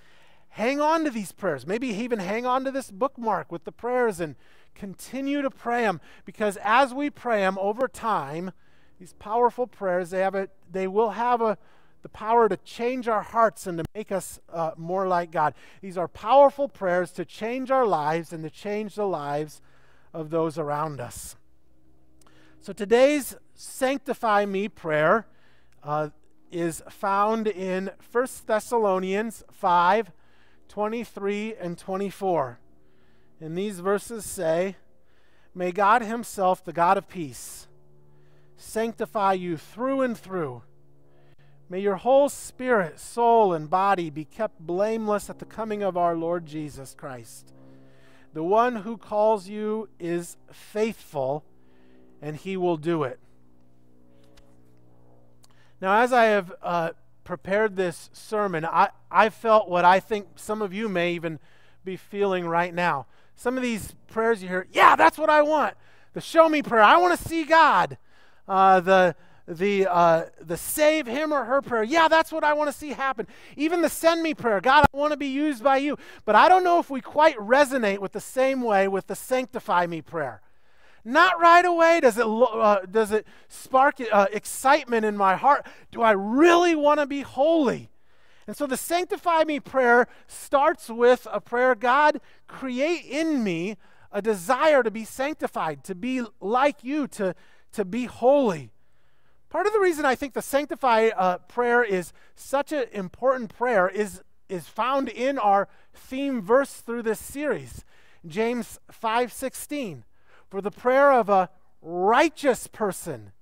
hang 0.57 0.81
on 0.81 1.05
to 1.05 1.11
these 1.11 1.33
prayers. 1.33 1.67
Maybe 1.67 1.89
even 1.89 2.19
hang 2.19 2.47
on 2.47 2.65
to 2.65 2.71
this 2.71 2.91
bookmark 2.91 3.53
with 3.53 3.65
the 3.65 3.73
prayers 3.73 4.21
and 4.21 4.37
continue 4.75 5.43
to 5.43 5.51
pray 5.51 5.83
them 5.83 6.01
because 6.25 6.57
as 6.65 6.95
we 6.95 7.11
pray 7.11 7.41
them 7.41 7.59
over 7.61 7.87
time, 7.87 8.53
these 8.99 9.13
powerful 9.13 9.67
prayers, 9.67 10.09
they 10.09 10.21
have 10.21 10.35
a, 10.35 10.49
they 10.71 10.89
will 10.89 11.11
have 11.11 11.43
a, 11.43 11.59
the 12.01 12.09
power 12.09 12.49
to 12.49 12.57
change 12.57 13.07
our 13.07 13.21
hearts 13.21 13.67
and 13.67 13.77
to 13.77 13.85
make 13.95 14.11
us 14.11 14.41
uh, 14.51 14.71
more 14.79 15.07
like 15.07 15.31
God. 15.31 15.53
These 15.83 15.99
are 15.99 16.09
powerful 16.09 16.69
prayers 16.69 17.11
to 17.13 17.27
change 17.27 17.71
our 17.71 17.85
lives 17.85 18.33
and 18.33 18.43
to 18.43 18.49
change 18.49 18.95
the 18.95 19.07
lives 19.07 19.61
of 20.15 20.31
those 20.31 20.57
around 20.57 21.03
us. 21.03 21.37
So 22.63 22.73
today's 22.73 23.37
Sanctify 23.55 24.47
Me 24.47 24.71
prayer 24.71 25.27
uh, 25.83 26.09
is 26.51 26.83
found 26.89 27.47
in 27.47 27.91
1 28.11 28.27
Thessalonians 28.47 29.45
5 29.53 30.13
23 30.68 31.54
and 31.61 31.78
24. 31.78 32.58
And 33.40 33.56
these 33.56 33.80
verses 33.80 34.25
say, 34.25 34.76
May 35.54 35.73
God 35.73 36.02
Himself, 36.02 36.64
the 36.64 36.73
God 36.73 36.99
of 36.99 37.08
peace, 37.08 37.66
sanctify 38.56 39.35
you 39.35 39.56
through 39.56 40.02
and 40.02 40.16
through. 40.16 40.62
May 41.68 41.80
your 41.80 41.96
whole 41.96 42.28
spirit, 42.28 43.00
soul, 43.00 43.52
and 43.52 43.68
body 43.68 44.08
be 44.08 44.25
kept 44.25 44.61
blameless 44.61 45.28
at 45.28 45.38
the 45.38 45.44
coming 45.44 45.82
of 45.82 45.96
our 45.96 46.14
Lord 46.14 46.46
Jesus 46.46 46.94
Christ. 46.94 47.52
The 48.35 48.44
one 48.44 48.76
who 48.76 48.96
calls 48.96 49.49
you 49.49 49.88
is 49.99 50.37
faithful, 50.52 51.44
and 52.23 52.37
He 52.37 52.56
will 52.56 52.76
do 52.76 53.02
it. 53.02 53.18
Now, 55.80 56.00
as 56.00 56.12
I 56.12 56.25
have 56.25 56.52
uh, 56.62 56.90
prepared 57.26 57.76
this 57.76 58.09
sermon, 58.14 58.64
I, 58.64 58.88
I 59.11 59.28
felt 59.28 59.68
what 59.68 59.85
I 59.85 60.00
think 60.00 60.28
some 60.37 60.62
of 60.62 60.73
you 60.73 60.88
may 60.88 61.12
even 61.12 61.38
be 61.85 61.97
feeling 61.97 62.47
right 62.47 62.73
now. 62.73 63.06
Some 63.35 63.59
of 63.59 63.62
these 63.62 63.95
prayers 64.06 64.42
you 64.42 64.49
hear, 64.49 64.66
yeah, 64.73 64.97
that's 64.97 65.18
what 65.18 65.28
I 65.28 65.42
want. 65.42 65.75
The 66.14 66.23
show 66.23 66.49
me 66.49 66.62
prayer, 66.62 66.83
I 66.83 66.97
want 66.97 67.18
to 67.18 67.28
see 67.28 67.45
God. 67.45 67.99
Uh, 68.49 68.80
the 68.80 69.16
the 69.49 69.87
uh, 69.87 70.25
the 70.40 70.56
save 70.56 71.06
him 71.06 71.33
or 71.33 71.45
her 71.45 71.62
prayer, 71.62 71.85
yeah, 71.85 72.09
that's 72.09 72.33
what 72.33 72.42
I 72.42 72.52
want 72.54 72.71
to 72.71 72.76
see 72.76 72.90
happen. 72.90 73.26
Even 73.56 73.83
the 73.83 73.88
send 73.88 74.23
me 74.23 74.35
prayer, 74.35 74.61
God, 74.61 74.87
I 74.92 74.97
want 74.97 75.12
to 75.12 75.16
be 75.16 75.26
used 75.26 75.62
by 75.62 75.76
you. 75.76 75.99
But 76.25 76.35
I 76.35 76.49
don't 76.49 76.64
know 76.64 76.78
if 76.78 76.90
we 76.90 77.00
quite 77.00 77.37
resonate 77.37 77.99
with 77.99 78.12
the 78.12 78.21
same 78.21 78.62
way 78.62 78.88
with 78.88 79.06
the 79.06 79.14
sanctify 79.14 79.87
me 79.87 80.00
prayer. 80.00 80.40
Not 81.07 81.41
right 81.41 81.65
away 81.65 82.01
does 82.01 82.19
it, 82.19 82.27
uh, 82.27 82.81
does 82.91 83.13
it 83.13 83.29
spark 83.47 84.01
uh, 84.11 84.27
excitement 84.33 85.05
in 85.05 85.17
my 85.17 85.37
heart. 85.37 85.65
Do 85.93 86.03
I 86.03 86.11
really 86.11 86.75
want 86.75 86.99
to 86.99 87.07
be 87.07 87.21
holy? 87.21 87.91
And 88.49 88.57
so 88.57 88.67
the 88.67 88.77
sanctify 88.77 89.45
me 89.45 89.61
prayer 89.61 90.09
starts 90.27 90.89
with 90.89 91.29
a 91.31 91.41
prayer 91.41 91.77
God, 91.77 92.21
create 92.49 93.05
in 93.05 93.45
me 93.45 93.77
a 94.11 94.21
desire 94.21 94.83
to 94.83 94.91
be 94.91 95.05
sanctified, 95.05 95.85
to 95.85 95.95
be 95.95 96.25
like 96.41 96.83
you, 96.83 97.07
to, 97.07 97.37
to 97.71 97.85
be 97.85 98.07
holy. 98.07 98.73
Part 99.49 99.69
of 99.69 99.73
the 99.73 99.79
reason 99.79 100.05
I 100.05 100.17
think 100.17 100.35
the 100.35 100.43
sanctify 100.43 101.11
uh, 101.17 101.39
prayer 101.39 101.85
is 101.85 102.13
such 102.35 102.73
an 102.73 102.87
important 102.93 103.57
prayer 103.57 103.89
is, 103.89 104.23
is 104.49 104.67
found 104.67 105.09
in 105.09 105.39
our 105.39 105.69
theme 105.95 106.43
verse 106.43 106.81
through 106.81 107.03
this 107.05 107.21
series, 107.21 107.85
James 108.27 108.81
5:16. 108.93 110.03
For 110.49 110.61
the 110.61 110.71
prayer 110.71 111.12
of 111.12 111.29
a 111.29 111.50
righteous 111.83 112.67
person 112.67 113.33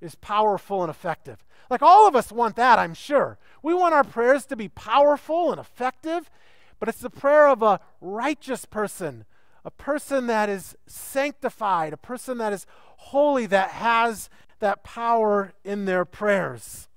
is 0.00 0.14
powerful 0.16 0.82
and 0.82 0.90
effective. 0.90 1.44
Like 1.70 1.82
all 1.82 2.06
of 2.06 2.16
us 2.16 2.32
want 2.32 2.56
that, 2.56 2.78
I'm 2.78 2.94
sure. 2.94 3.38
We 3.62 3.72
want 3.72 3.94
our 3.94 4.04
prayers 4.04 4.44
to 4.46 4.56
be 4.56 4.68
powerful 4.68 5.50
and 5.50 5.60
effective, 5.60 6.30
but 6.78 6.88
it's 6.88 7.00
the 7.00 7.10
prayer 7.10 7.48
of 7.48 7.62
a 7.62 7.80
righteous 8.00 8.64
person, 8.64 9.24
a 9.64 9.70
person 9.70 10.26
that 10.26 10.48
is 10.48 10.76
sanctified, 10.86 11.92
a 11.92 11.96
person 11.96 12.38
that 12.38 12.52
is 12.52 12.66
holy, 12.96 13.46
that 13.46 13.70
has 13.70 14.28
that 14.58 14.84
power 14.84 15.52
in 15.64 15.84
their 15.84 16.04
prayers. 16.04 16.88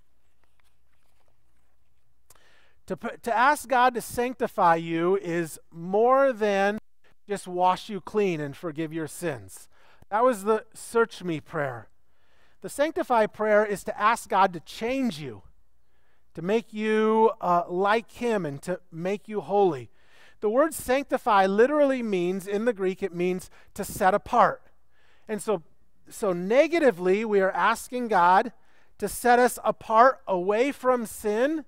To, 2.87 2.95
to 3.23 3.35
ask 3.35 3.67
God 3.67 3.95
to 3.95 4.01
sanctify 4.01 4.75
you 4.75 5.17
is 5.17 5.59
more 5.71 6.31
than 6.31 6.77
just 7.27 7.47
wash 7.47 7.89
you 7.89 8.01
clean 8.01 8.39
and 8.39 8.55
forgive 8.55 8.93
your 8.93 9.07
sins. 9.07 9.67
That 10.09 10.23
was 10.23 10.43
the 10.43 10.65
search 10.73 11.23
me 11.23 11.39
prayer. 11.39 11.89
The 12.61 12.69
sanctify 12.69 13.27
prayer 13.27 13.65
is 13.65 13.83
to 13.83 13.99
ask 13.99 14.29
God 14.29 14.53
to 14.53 14.59
change 14.59 15.19
you, 15.19 15.43
to 16.33 16.41
make 16.41 16.73
you 16.73 17.31
uh, 17.41 17.63
like 17.67 18.11
Him, 18.11 18.45
and 18.45 18.61
to 18.63 18.79
make 18.91 19.27
you 19.27 19.41
holy. 19.41 19.89
The 20.41 20.49
word 20.49 20.73
sanctify 20.73 21.45
literally 21.45 22.03
means, 22.03 22.47
in 22.47 22.65
the 22.65 22.73
Greek, 22.73 23.01
it 23.01 23.13
means 23.13 23.49
to 23.73 23.83
set 23.83 24.13
apart. 24.13 24.61
And 25.27 25.41
so, 25.41 25.63
so 26.09 26.33
negatively, 26.33 27.25
we 27.25 27.39
are 27.39 27.51
asking 27.51 28.09
God 28.09 28.51
to 28.97 29.07
set 29.07 29.39
us 29.39 29.57
apart 29.63 30.21
away 30.27 30.71
from 30.71 31.05
sin. 31.05 31.65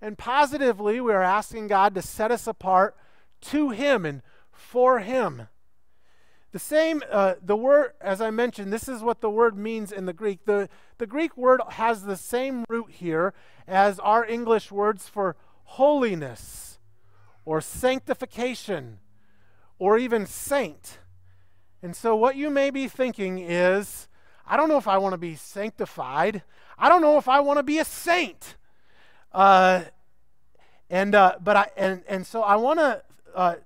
And 0.00 0.16
positively, 0.16 1.00
we 1.00 1.12
are 1.12 1.22
asking 1.22 1.68
God 1.68 1.94
to 1.94 2.02
set 2.02 2.30
us 2.30 2.46
apart 2.46 2.96
to 3.42 3.70
Him 3.70 4.06
and 4.06 4.22
for 4.54 5.00
Him. 5.00 5.48
The 6.52 6.58
same, 6.60 7.02
uh, 7.10 7.34
the 7.42 7.56
word, 7.56 7.94
as 8.00 8.20
I 8.20 8.30
mentioned, 8.30 8.72
this 8.72 8.88
is 8.88 9.02
what 9.02 9.20
the 9.20 9.28
word 9.28 9.58
means 9.58 9.90
in 9.90 10.06
the 10.06 10.12
Greek. 10.12 10.44
The, 10.44 10.68
the 10.98 11.06
Greek 11.06 11.36
word 11.36 11.60
has 11.70 12.04
the 12.04 12.16
same 12.16 12.64
root 12.68 12.92
here 12.92 13.34
as 13.66 13.98
our 13.98 14.24
English 14.24 14.70
words 14.70 15.08
for 15.08 15.34
holiness 15.64 16.78
or 17.44 17.60
sanctification 17.60 19.00
or 19.80 19.98
even 19.98 20.26
saint. 20.26 20.98
And 21.82 21.96
so, 21.96 22.14
what 22.14 22.36
you 22.36 22.50
may 22.50 22.70
be 22.70 22.86
thinking 22.86 23.38
is, 23.38 24.08
I 24.46 24.56
don't 24.56 24.68
know 24.68 24.78
if 24.78 24.86
I 24.86 24.98
want 24.98 25.12
to 25.14 25.18
be 25.18 25.34
sanctified. 25.34 26.42
I 26.78 26.88
don't 26.88 27.02
know 27.02 27.18
if 27.18 27.28
I 27.28 27.40
want 27.40 27.58
to 27.58 27.62
be 27.62 27.78
a 27.78 27.84
saint. 27.84 28.56
Uh, 29.32 29.82
and 30.88 31.14
uh, 31.14 31.36
but 31.42 31.56
I 31.56 31.66
and 31.76 32.02
and 32.06 32.26
so 32.26 32.42
I 32.42 32.56
want 32.56 32.78
to 32.78 33.02
uh, 33.34 33.56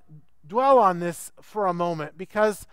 dwell 0.49 0.79
on 0.79 1.01
this 1.01 1.33
for 1.41 1.67
a 1.67 1.75
moment 1.75 2.17
because 2.17 2.67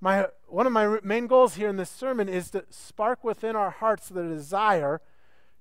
my, 0.00 0.26
one 0.46 0.66
of 0.66 0.72
my 0.72 0.98
main 1.02 1.26
goals 1.26 1.54
here 1.54 1.68
in 1.68 1.76
this 1.76 1.90
sermon 1.90 2.28
is 2.28 2.50
to 2.50 2.64
spark 2.70 3.24
within 3.24 3.56
our 3.56 3.70
hearts 3.70 4.08
the 4.08 4.22
desire 4.22 5.00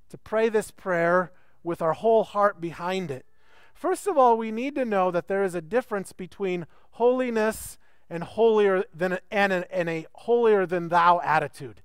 to 0.09 0.17
pray 0.17 0.49
this 0.49 0.69
prayer 0.69 1.31
with 1.63 1.81
our 1.81 1.93
whole 1.93 2.23
heart 2.23 2.59
behind 2.59 3.09
it. 3.09 3.25
First 3.73 4.05
of 4.05 4.17
all, 4.17 4.37
we 4.37 4.51
need 4.51 4.75
to 4.75 4.85
know 4.85 5.11
that 5.11 5.27
there 5.27 5.43
is 5.43 5.55
a 5.55 5.61
difference 5.61 6.11
between 6.11 6.67
holiness 6.91 7.77
and 8.09 8.23
holier 8.23 8.83
than 8.93 9.17
and 9.31 9.51
a, 9.51 9.75
and 9.75 9.89
a 9.89 10.05
holier 10.13 10.65
than 10.65 10.89
thou 10.89 11.19
attitude. 11.21 11.81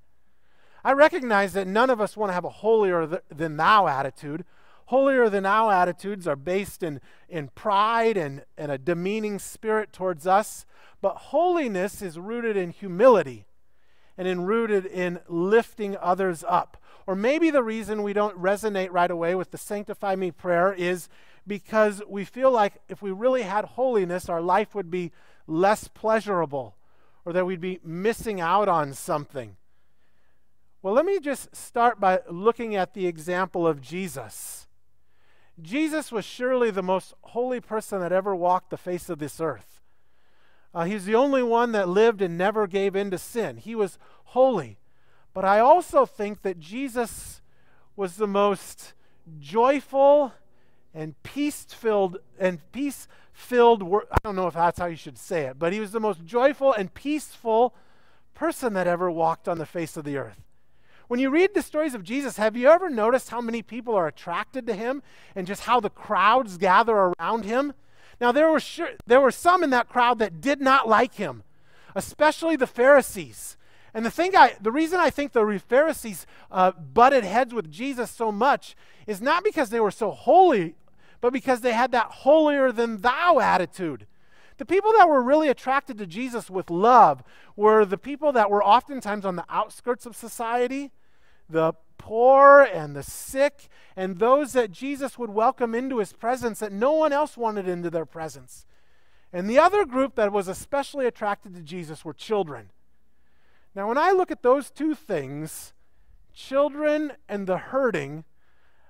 I 0.84 0.92
recognize 0.92 1.54
that 1.54 1.66
none 1.66 1.90
of 1.90 2.00
us 2.00 2.16
want 2.16 2.30
to 2.30 2.34
have 2.34 2.44
a 2.44 2.50
holier 2.50 3.06
th- 3.06 3.22
than 3.34 3.56
thou 3.56 3.86
attitude. 3.86 4.44
Holier 4.88 5.28
than 5.28 5.42
thou 5.42 5.68
attitudes 5.68 6.26
are 6.26 6.34
based 6.34 6.82
in, 6.82 7.02
in 7.28 7.48
pride 7.48 8.16
and, 8.16 8.42
and 8.56 8.72
a 8.72 8.78
demeaning 8.78 9.38
spirit 9.38 9.92
towards 9.92 10.26
us. 10.26 10.64
But 11.02 11.16
holiness 11.16 12.00
is 12.00 12.18
rooted 12.18 12.56
in 12.56 12.70
humility 12.70 13.44
and 14.16 14.26
in 14.26 14.46
rooted 14.46 14.86
in 14.86 15.20
lifting 15.28 15.94
others 15.98 16.42
up. 16.48 16.82
Or 17.06 17.14
maybe 17.14 17.50
the 17.50 17.62
reason 17.62 18.02
we 18.02 18.14
don't 18.14 18.40
resonate 18.40 18.88
right 18.90 19.10
away 19.10 19.34
with 19.34 19.50
the 19.50 19.58
sanctify 19.58 20.16
me 20.16 20.30
prayer 20.30 20.72
is 20.72 21.10
because 21.46 22.00
we 22.08 22.24
feel 22.24 22.50
like 22.50 22.80
if 22.88 23.02
we 23.02 23.10
really 23.10 23.42
had 23.42 23.66
holiness, 23.66 24.30
our 24.30 24.40
life 24.40 24.74
would 24.74 24.90
be 24.90 25.12
less 25.46 25.86
pleasurable 25.88 26.76
or 27.26 27.34
that 27.34 27.44
we'd 27.44 27.60
be 27.60 27.78
missing 27.84 28.40
out 28.40 28.68
on 28.68 28.94
something. 28.94 29.56
Well, 30.80 30.94
let 30.94 31.04
me 31.04 31.20
just 31.20 31.54
start 31.54 32.00
by 32.00 32.20
looking 32.30 32.74
at 32.74 32.94
the 32.94 33.06
example 33.06 33.66
of 33.66 33.82
Jesus. 33.82 34.67
Jesus 35.60 36.12
was 36.12 36.24
surely 36.24 36.70
the 36.70 36.82
most 36.82 37.14
holy 37.22 37.60
person 37.60 38.00
that 38.00 38.12
ever 38.12 38.34
walked 38.34 38.70
the 38.70 38.76
face 38.76 39.08
of 39.08 39.18
this 39.18 39.40
earth. 39.40 39.80
Uh, 40.74 40.84
he's 40.84 41.04
the 41.04 41.14
only 41.14 41.42
one 41.42 41.72
that 41.72 41.88
lived 41.88 42.22
and 42.22 42.38
never 42.38 42.66
gave 42.66 42.94
in 42.94 43.10
to 43.10 43.18
sin. 43.18 43.56
He 43.56 43.74
was 43.74 43.98
holy. 44.26 44.78
But 45.34 45.44
I 45.44 45.58
also 45.58 46.06
think 46.06 46.42
that 46.42 46.60
Jesus 46.60 47.40
was 47.96 48.16
the 48.16 48.26
most 48.26 48.92
joyful 49.38 50.32
and 50.94 51.20
peace-filled 51.22 52.18
and 52.38 52.60
peace-filled 52.72 53.82
I 53.82 54.16
don't 54.22 54.36
know 54.36 54.46
if 54.46 54.54
that's 54.54 54.78
how 54.78 54.86
you 54.86 54.96
should 54.96 55.18
say 55.18 55.46
it, 55.46 55.58
but 55.58 55.72
he 55.72 55.80
was 55.80 55.92
the 55.92 56.00
most 56.00 56.24
joyful 56.24 56.72
and 56.72 56.92
peaceful 56.92 57.74
person 58.34 58.74
that 58.74 58.86
ever 58.86 59.10
walked 59.10 59.48
on 59.48 59.58
the 59.58 59.66
face 59.66 59.96
of 59.96 60.04
the 60.04 60.16
earth. 60.16 60.47
When 61.08 61.18
you 61.18 61.30
read 61.30 61.54
the 61.54 61.62
stories 61.62 61.94
of 61.94 62.04
Jesus, 62.04 62.36
have 62.36 62.54
you 62.54 62.68
ever 62.68 62.90
noticed 62.90 63.30
how 63.30 63.40
many 63.40 63.62
people 63.62 63.94
are 63.94 64.06
attracted 64.06 64.66
to 64.66 64.74
him 64.74 65.02
and 65.34 65.46
just 65.46 65.62
how 65.62 65.80
the 65.80 65.88
crowds 65.88 66.58
gather 66.58 66.94
around 67.18 67.46
him? 67.46 67.72
Now, 68.20 68.30
there 68.30 68.50
were, 68.50 68.60
sure, 68.60 68.90
there 69.06 69.20
were 69.20 69.30
some 69.30 69.64
in 69.64 69.70
that 69.70 69.88
crowd 69.88 70.18
that 70.18 70.42
did 70.42 70.60
not 70.60 70.86
like 70.86 71.14
him, 71.14 71.44
especially 71.94 72.56
the 72.56 72.66
Pharisees. 72.66 73.56
And 73.94 74.04
the, 74.04 74.10
thing 74.10 74.36
I, 74.36 74.56
the 74.60 74.70
reason 74.70 75.00
I 75.00 75.08
think 75.08 75.32
the 75.32 75.62
Pharisees 75.66 76.26
uh, 76.50 76.72
butted 76.72 77.24
heads 77.24 77.54
with 77.54 77.70
Jesus 77.70 78.10
so 78.10 78.30
much 78.30 78.76
is 79.06 79.22
not 79.22 79.44
because 79.44 79.70
they 79.70 79.80
were 79.80 79.90
so 79.90 80.10
holy, 80.10 80.74
but 81.22 81.32
because 81.32 81.62
they 81.62 81.72
had 81.72 81.90
that 81.92 82.06
holier 82.06 82.70
than 82.70 83.00
thou 83.00 83.38
attitude. 83.40 84.06
The 84.58 84.66
people 84.66 84.92
that 84.98 85.08
were 85.08 85.22
really 85.22 85.48
attracted 85.48 85.96
to 85.98 86.06
Jesus 86.06 86.50
with 86.50 86.68
love 86.68 87.22
were 87.56 87.84
the 87.84 87.96
people 87.96 88.32
that 88.32 88.50
were 88.50 88.62
oftentimes 88.62 89.24
on 89.24 89.36
the 89.36 89.44
outskirts 89.48 90.04
of 90.04 90.16
society, 90.16 90.90
the 91.48 91.74
poor 91.96 92.62
and 92.62 92.94
the 92.94 93.02
sick, 93.02 93.68
and 93.96 94.18
those 94.18 94.52
that 94.52 94.70
Jesus 94.70 95.18
would 95.18 95.30
welcome 95.30 95.74
into 95.74 95.98
his 95.98 96.12
presence 96.12 96.60
that 96.60 96.72
no 96.72 96.92
one 96.92 97.12
else 97.12 97.36
wanted 97.36 97.68
into 97.68 97.90
their 97.90 98.06
presence. 98.06 98.66
And 99.32 99.48
the 99.48 99.58
other 99.58 99.84
group 99.84 100.14
that 100.14 100.32
was 100.32 100.48
especially 100.48 101.06
attracted 101.06 101.54
to 101.54 101.60
Jesus 101.60 102.04
were 102.04 102.14
children. 102.14 102.70
Now, 103.74 103.88
when 103.88 103.98
I 103.98 104.12
look 104.12 104.30
at 104.30 104.42
those 104.42 104.70
two 104.70 104.94
things, 104.94 105.74
children 106.32 107.12
and 107.28 107.46
the 107.46 107.58
hurting, 107.58 108.24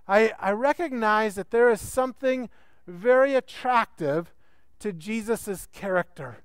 I, 0.06 0.32
I 0.38 0.52
recognize 0.52 1.34
that 1.34 1.50
there 1.50 1.70
is 1.70 1.80
something 1.80 2.48
very 2.86 3.34
attractive 3.34 4.32
to 4.78 4.92
Jesus' 4.92 5.68
character. 5.72 6.38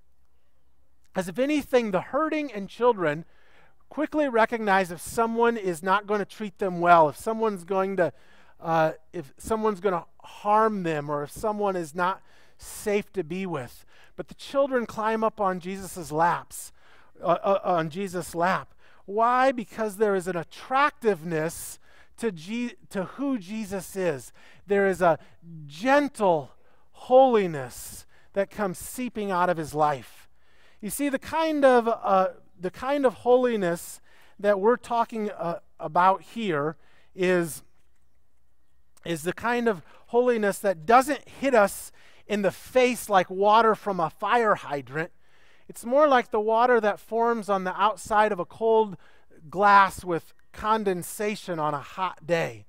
As 1.15 1.27
if 1.27 1.37
anything, 1.37 1.91
the 1.91 2.01
hurting 2.01 2.51
and 2.51 2.67
children 2.67 3.25
quickly 3.93 4.27
recognize 4.27 4.89
if 4.89 4.99
someone 4.99 5.55
is 5.55 5.83
not 5.83 6.07
going 6.07 6.17
to 6.17 6.25
treat 6.25 6.57
them 6.57 6.79
well, 6.79 7.09
if 7.09 7.15
someone's 7.15 7.63
going 7.63 7.95
to, 7.95 8.11
uh, 8.59 8.93
if 9.13 9.31
someone's 9.37 9.79
going 9.79 9.93
to 9.93 10.03
harm 10.23 10.81
them, 10.81 11.11
or 11.11 11.21
if 11.21 11.29
someone 11.29 11.75
is 11.75 11.93
not 11.93 12.19
safe 12.57 13.13
to 13.13 13.23
be 13.23 13.45
with. 13.45 13.85
But 14.15 14.29
the 14.29 14.33
children 14.33 14.87
climb 14.87 15.23
up 15.23 15.39
on 15.39 15.59
Jesus' 15.59 16.11
laps, 16.11 16.71
uh, 17.21 17.37
uh, 17.43 17.59
on 17.63 17.91
Jesus' 17.91 18.33
lap. 18.33 18.73
Why? 19.05 19.51
Because 19.51 19.97
there 19.97 20.15
is 20.15 20.27
an 20.27 20.37
attractiveness 20.37 21.77
to, 22.17 22.31
G- 22.31 22.73
to 22.89 23.03
who 23.03 23.37
Jesus 23.37 23.95
is. 23.95 24.33
There 24.65 24.87
is 24.87 25.03
a 25.03 25.19
gentle 25.67 26.49
holiness 26.93 28.07
that 28.33 28.49
comes 28.49 28.79
seeping 28.79 29.29
out 29.29 29.51
of 29.51 29.57
his 29.57 29.75
life. 29.75 30.27
You 30.81 30.89
see, 30.89 31.09
the 31.09 31.19
kind 31.19 31.63
of 31.63 31.87
uh, 31.87 32.29
the 32.63 32.71
kind 32.71 33.05
of 33.05 33.13
holiness 33.15 33.99
that 34.39 34.59
we're 34.59 34.77
talking 34.77 35.29
uh, 35.31 35.59
about 35.79 36.21
here 36.21 36.77
is, 37.13 37.61
is 39.05 39.23
the 39.23 39.33
kind 39.33 39.67
of 39.67 39.83
holiness 40.07 40.59
that 40.59 40.85
doesn't 40.85 41.27
hit 41.27 41.53
us 41.53 41.91
in 42.25 42.41
the 42.41 42.51
face 42.51 43.09
like 43.09 43.29
water 43.29 43.75
from 43.75 43.99
a 43.99 44.09
fire 44.09 44.55
hydrant. 44.55 45.11
It's 45.67 45.85
more 45.85 46.07
like 46.07 46.31
the 46.31 46.39
water 46.39 46.79
that 46.79 46.99
forms 46.99 47.49
on 47.49 47.65
the 47.65 47.79
outside 47.79 48.31
of 48.31 48.39
a 48.39 48.45
cold 48.45 48.95
glass 49.49 50.05
with 50.05 50.33
condensation 50.53 51.59
on 51.59 51.73
a 51.73 51.79
hot 51.79 52.25
day. 52.25 52.65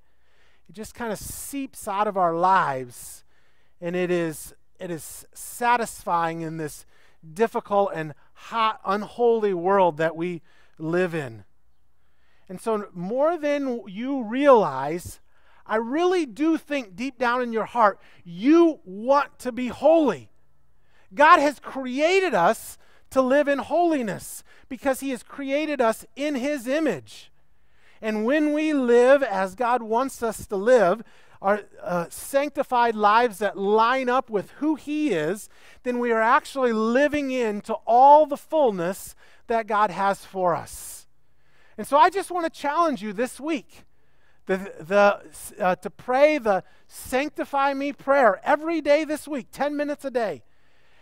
it 0.69 0.75
just 0.75 0.95
kind 0.95 1.13
of 1.13 1.19
seeps 1.19 1.87
out 1.87 2.09
of 2.09 2.17
our 2.17 2.35
lives, 2.35 3.23
and 3.81 3.95
it 3.95 4.11
is 4.11 4.55
it 4.81 4.91
is 4.91 5.25
satisfying 5.33 6.41
in 6.41 6.57
this 6.57 6.85
difficult 7.33 7.91
and 7.95 8.15
hot, 8.35 8.81
unholy 8.85 9.55
world 9.55 9.97
that 9.97 10.17
we 10.17 10.43
live 10.79 11.15
in. 11.15 11.45
And 12.49 12.61
so, 12.61 12.89
more 12.93 13.39
than 13.39 13.83
you 13.87 14.23
realize, 14.23 15.21
I 15.67 15.77
really 15.77 16.27
do 16.27 16.59
think 16.59 16.95
deep 16.95 17.19
down 17.19 17.43
in 17.43 17.53
your 17.53 17.65
heart, 17.65 17.99
you 18.23 18.81
want 18.85 19.39
to 19.41 19.53
be 19.53 19.69
holy. 19.69 20.31
God 21.15 21.39
has 21.39 21.59
created 21.59 22.35
us 22.35 22.77
to 23.11 23.23
live 23.23 23.49
in 23.49 23.61
holiness 23.61 24.43
because 24.69 25.01
He 25.01 25.11
has 25.11 25.23
created 25.23 25.81
us 25.81 26.05
in 26.17 26.35
His 26.35 26.67
image. 26.67 27.31
And 28.03 28.27
when 28.27 28.53
we 28.53 28.75
live 28.75 29.23
as 29.23 29.55
God 29.55 29.83
wants 29.83 30.23
us 30.23 30.47
to 30.49 30.57
live, 30.57 31.03
our 31.45 31.61
uh, 31.83 32.07
sanctified 32.09 32.95
lives 32.95 33.39
that 33.39 33.59
line 33.59 34.09
up 34.09 34.31
with 34.31 34.51
who 34.53 34.77
He 34.77 35.11
is, 35.11 35.51
then 35.83 35.99
we 35.99 36.11
are 36.11 36.23
actually 36.23 36.73
living 36.73 37.31
into 37.31 37.75
all 37.87 38.25
the 38.25 38.39
fullness 38.39 39.15
that 39.47 39.67
God 39.67 39.91
has 39.91 40.25
for 40.25 40.55
us. 40.55 41.07
And 41.77 41.87
so 41.87 41.99
I 41.99 42.09
just 42.09 42.31
want 42.31 42.51
to 42.51 42.61
challenge 42.61 43.03
you 43.03 43.13
this 43.13 43.39
week 43.39 43.85
the, 44.47 44.57
the, 44.81 45.63
uh, 45.63 45.75
to 45.77 45.91
pray 45.91 46.39
the 46.39 46.65
sanctify 46.89 47.75
me 47.75 47.93
prayer 47.93 48.41
every 48.43 48.81
day 48.81 49.05
this 49.05 49.29
week, 49.29 49.49
10 49.53 49.77
minutes 49.77 50.07
a 50.07 50.11
day. 50.11 50.45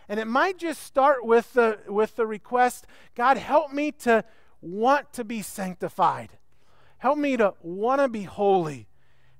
And 0.09 0.19
it 0.19 0.27
might 0.27 0.57
just 0.57 0.83
start 0.83 1.25
with 1.25 1.53
the, 1.53 1.79
with 1.87 2.17
the 2.17 2.25
request 2.25 2.85
God, 3.15 3.37
help 3.37 3.71
me 3.71 3.93
to 3.93 4.25
want 4.59 5.13
to 5.13 5.23
be 5.23 5.41
sanctified. 5.41 6.31
Help 6.97 7.17
me 7.17 7.37
to 7.37 7.53
want 7.61 8.01
to 8.01 8.09
be 8.09 8.23
holy 8.23 8.87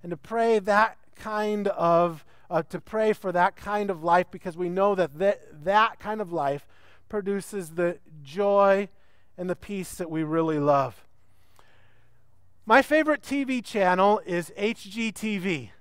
and 0.04 0.12
to 0.12 0.18
pray 0.18 0.60
that 0.60 0.98
kind 1.16 1.70
of 1.70 2.26
uh, 2.50 2.62
to 2.70 2.80
pray 2.80 3.14
for 3.14 3.32
that 3.32 3.56
kind 3.56 3.90
of 3.90 4.04
life 4.04 4.28
because 4.30 4.56
we 4.56 4.70
know 4.70 4.94
that 4.94 5.18
th- 5.18 5.40
that 5.64 6.00
kind 6.00 6.22
of 6.22 6.32
life 6.32 6.68
produces 7.10 7.72
the 7.72 7.98
joy 8.22 8.88
and 9.38 9.50
the 9.50 9.56
peace 9.56 9.96
that 9.96 10.12
we 10.12 10.24
really 10.24 10.60
love. 10.60 11.04
My 12.66 12.82
favorite 12.82 13.24
TV 13.24 13.64
channel 13.64 14.22
is 14.26 14.52
HGTV. 14.58 15.72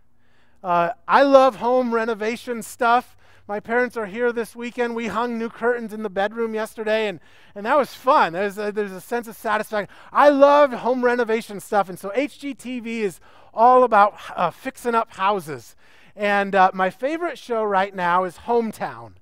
Uh, 0.64 0.90
I 1.06 1.22
love 1.22 1.56
home 1.56 1.92
renovation 1.92 2.62
stuff. 2.62 3.16
My 3.48 3.60
parents 3.60 3.96
are 3.96 4.06
here 4.06 4.32
this 4.32 4.54
weekend. 4.54 4.94
We 4.94 5.08
hung 5.08 5.38
new 5.38 5.48
curtains 5.48 5.92
in 5.92 6.02
the 6.02 6.10
bedroom 6.10 6.54
yesterday, 6.54 7.08
and, 7.08 7.20
and 7.54 7.66
that 7.66 7.76
was 7.76 7.92
fun. 7.92 8.32
There's 8.32 8.56
a, 8.56 8.72
there's 8.72 8.92
a 8.92 9.00
sense 9.00 9.26
of 9.26 9.36
satisfaction. 9.36 9.94
I 10.12 10.28
love 10.28 10.72
home 10.72 11.04
renovation 11.04 11.60
stuff, 11.60 11.88
and 11.88 11.98
so 11.98 12.10
HGTV 12.16 12.86
is 12.86 13.20
all 13.52 13.84
about 13.84 14.14
uh, 14.34 14.50
fixing 14.50 14.94
up 14.94 15.14
houses. 15.14 15.76
And 16.14 16.54
uh, 16.54 16.70
my 16.74 16.90
favorite 16.90 17.38
show 17.38 17.62
right 17.64 17.94
now 17.94 18.24
is 18.24 18.38
Hometown. 18.38 19.14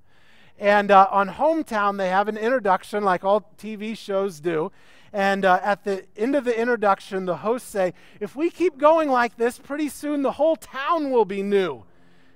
And 0.59 0.91
uh, 0.91 1.07
on 1.09 1.29
Hometown, 1.29 1.97
they 1.97 2.09
have 2.09 2.27
an 2.27 2.37
introduction 2.37 3.03
like 3.03 3.23
all 3.23 3.51
TV 3.57 3.97
shows 3.97 4.39
do. 4.39 4.71
And 5.13 5.43
uh, 5.43 5.59
at 5.61 5.83
the 5.83 6.05
end 6.15 6.35
of 6.35 6.45
the 6.45 6.57
introduction, 6.57 7.25
the 7.25 7.37
hosts 7.37 7.69
say, 7.69 7.93
If 8.19 8.35
we 8.35 8.49
keep 8.49 8.77
going 8.77 9.09
like 9.09 9.37
this, 9.37 9.57
pretty 9.57 9.89
soon 9.89 10.21
the 10.21 10.33
whole 10.33 10.55
town 10.55 11.11
will 11.11 11.25
be 11.25 11.43
new. 11.43 11.83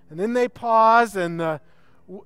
And 0.10 0.20
then 0.20 0.34
they 0.34 0.48
pause, 0.48 1.16
and 1.16 1.40
the 1.40 1.62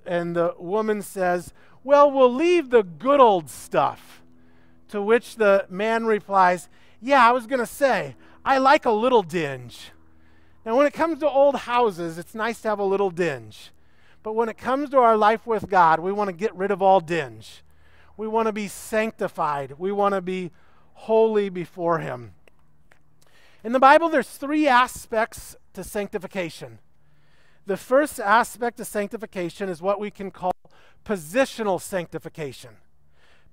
and 0.06 0.36
the 0.36 0.56
woman 0.58 1.02
says, 1.02 1.54
Well, 1.84 2.12
we'll 2.12 2.34
leave 2.34 2.70
the 2.70 2.84
good 2.84 3.20
old 3.20 3.50
stuff. 3.50 4.22
To 4.90 5.02
which 5.02 5.36
the 5.36 5.66
man 5.70 6.06
replies, 6.06 6.70
Yeah, 7.02 7.28
I 7.28 7.32
was 7.32 7.46
going 7.46 7.60
to 7.60 7.66
say, 7.66 8.16
I 8.46 8.58
like 8.58 8.86
a 8.86 8.92
little 8.92 9.24
dinge. 9.24 9.92
Now, 10.66 10.78
when 10.78 10.86
it 10.86 10.94
comes 10.94 11.20
to 11.20 11.30
old 11.30 11.56
houses, 11.56 12.18
it's 12.18 12.36
nice 12.36 12.62
to 12.62 12.70
have 12.70 12.80
a 12.80 12.84
little 12.84 13.12
dinge. 13.12 13.70
But 14.24 14.34
when 14.34 14.50
it 14.50 14.58
comes 14.58 14.90
to 14.90 14.98
our 14.98 15.18
life 15.18 15.48
with 15.48 15.70
God, 15.70 16.00
we 16.00 16.12
want 16.12 16.30
to 16.30 16.36
get 16.36 16.56
rid 16.56 16.72
of 16.72 16.82
all 16.82 17.02
dinge. 17.02 17.62
We 18.18 18.28
want 18.28 18.48
to 18.48 18.52
be 18.52 18.68
sanctified. 18.68 19.76
We 19.78 19.92
want 19.92 20.16
to 20.16 20.22
be 20.22 20.52
holy 20.94 21.50
before 21.50 22.00
Him. 22.00 22.34
In 23.64 23.72
the 23.72 23.80
Bible, 23.80 24.10
there's 24.10 24.30
three 24.30 24.68
aspects 24.68 25.56
to 25.74 25.84
sanctification. 25.84 26.80
The 27.66 27.78
first 27.78 28.20
aspect 28.20 28.80
of 28.80 28.88
sanctification 28.88 29.70
is 29.70 29.82
what 29.82 30.00
we 30.00 30.12
can 30.12 30.32
call 30.32 30.52
positional 31.06 31.82
sanctification. 31.82 32.78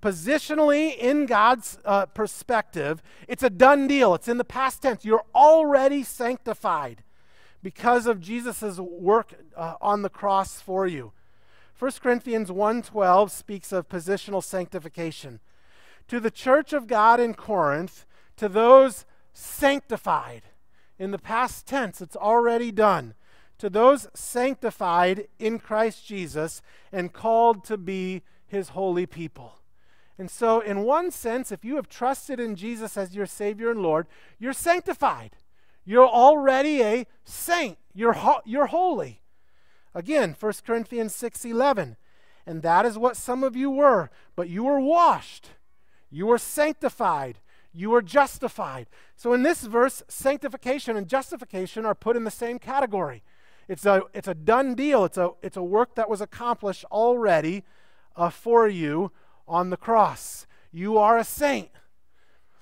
Positionally, 0.03 0.97
in 0.97 1.27
God's 1.27 1.79
uh, 1.85 2.07
perspective, 2.07 3.03
it's 3.27 3.43
a 3.43 3.51
done 3.51 3.87
deal. 3.87 4.15
It's 4.15 4.29
in 4.29 4.39
the 4.39 4.45
past 4.45 4.83
tense. 4.83 5.05
You're 5.05 5.25
already 5.35 6.03
sanctified 6.03 7.03
because 7.63 8.07
of 8.07 8.21
Jesus' 8.21 8.79
work 8.79 9.35
uh, 9.57 9.75
on 9.81 10.03
the 10.03 10.11
cross 10.11 10.61
for 10.61 10.87
you. 10.87 11.13
1 11.79 11.93
Corinthians 12.03 12.51
1:12 12.51 13.31
speaks 13.31 13.73
of 13.73 13.89
positional 13.89 14.43
sanctification. 14.43 15.41
To 16.09 16.21
the 16.21 16.31
church 16.31 16.73
of 16.73 16.87
God 16.87 17.19
in 17.19 17.35
Corinth, 17.35 18.07
to 18.37 18.49
those 18.49 19.05
sanctified, 19.33 20.43
in 20.99 21.11
the 21.11 21.19
past 21.19 21.67
tense, 21.67 22.01
it's 22.01 22.17
already 22.17 22.71
done 22.71 23.15
to 23.59 23.71
those 23.71 24.09
sanctified 24.15 25.29
in 25.39 25.59
Christ 25.59 26.07
Jesus 26.07 26.63
and 26.93 27.13
called 27.13 27.65
to 27.65 27.77
be 27.77 28.23
his 28.47 28.71
holy 28.71 29.07
people. 29.07 29.59
And 30.19 30.31
so, 30.31 30.61
in 30.61 30.83
one 30.83 31.11
sense, 31.11 31.53
if 31.53 31.65
you 31.65 31.77
have 31.77 31.89
trusted 31.89 32.41
in 32.41 32.57
Jesus 32.57 32.97
as 32.97 33.15
your 33.15 33.27
Savior 33.27 33.71
and 33.71 33.83
Lord, 33.83 34.07
you're 34.39 34.55
sanctified. 34.55 35.37
You're 35.85 36.09
already 36.09 36.83
a 36.83 37.07
saint. 37.25 37.79
You're, 37.95 38.15
ho- 38.15 38.41
you're 38.45 38.67
holy. 38.67 39.21
Again, 39.95 40.37
1 40.39 40.53
Corinthians 40.67 41.15
6:11. 41.15 41.97
And 42.47 42.63
that 42.63 42.87
is 42.87 42.97
what 42.97 43.17
some 43.17 43.43
of 43.43 43.57
you 43.57 43.71
were, 43.71 44.09
but 44.37 44.49
you 44.49 44.63
were 44.65 44.81
washed. 44.81 45.51
You 46.11 46.27
were 46.27 46.39
sanctified. 46.39 47.41
You 47.73 47.91
were 47.91 48.03
justified. 48.03 48.87
So 49.17 49.33
in 49.33 49.43
this 49.43 49.65
verse, 49.65 50.03
sanctification 50.09 50.97
and 50.97 51.09
justification 51.09 51.85
are 51.85 51.95
put 51.95 52.17
in 52.17 52.25
the 52.25 52.31
same 52.31 52.59
category. 52.59 53.23
It's 53.69 53.85
a, 53.85 54.03
it's 54.15 54.29
a 54.29 54.35
done 54.35 54.75
deal. 54.75 55.05
It's 55.05 55.19
a, 55.19 55.31
it's 55.43 55.57
a 55.57 55.63
work 55.63 55.97
that 55.97 56.09
was 56.09 56.21
accomplished 56.21 56.85
already 56.87 57.65
uh, 58.15 58.31
for 58.31 58.69
you 58.69 59.11
on 59.49 59.71
the 59.71 59.77
cross. 59.77 60.47
You 60.73 60.99
are 60.99 61.19
a 61.19 61.25
saint. 61.25 61.71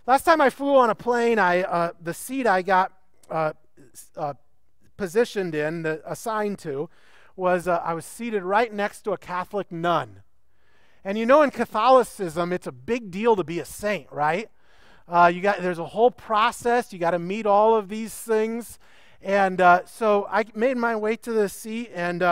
Last 0.06 0.24
time 0.24 0.40
I 0.40 0.50
flew 0.50 0.76
on 0.76 0.90
a 0.90 0.94
plane, 0.94 1.38
I, 1.38 1.62
uh, 1.62 1.92
the 2.00 2.14
seat 2.14 2.46
I 2.46 2.62
got 2.62 2.92
uh, 3.30 3.52
uh 4.16 4.34
positioned 4.96 5.54
in, 5.54 5.82
the, 5.82 6.00
assigned 6.04 6.58
to, 6.60 6.88
was 7.36 7.66
uh, 7.66 7.80
I 7.84 7.94
was 7.94 8.04
seated 8.04 8.42
right 8.42 8.72
next 8.72 9.02
to 9.02 9.12
a 9.12 9.18
Catholic 9.18 9.72
nun. 9.72 10.22
And 11.04 11.18
you 11.18 11.26
know, 11.26 11.42
in 11.42 11.50
Catholicism, 11.50 12.52
it's 12.52 12.66
a 12.66 12.72
big 12.72 13.10
deal 13.10 13.36
to 13.36 13.44
be 13.44 13.58
a 13.58 13.64
saint, 13.64 14.06
right? 14.12 14.48
Uh, 15.06 15.30
you 15.34 15.40
got 15.42 15.60
there's 15.60 15.78
a 15.78 15.86
whole 15.86 16.10
process. 16.10 16.92
You 16.92 16.98
got 16.98 17.10
to 17.10 17.18
meet 17.18 17.44
all 17.46 17.74
of 17.74 17.88
these 17.88 18.14
things. 18.14 18.78
And 19.20 19.60
uh, 19.60 19.84
so 19.86 20.26
I 20.30 20.44
made 20.54 20.76
my 20.76 20.96
way 20.96 21.16
to 21.16 21.32
the 21.32 21.48
seat, 21.48 21.90
and 21.94 22.22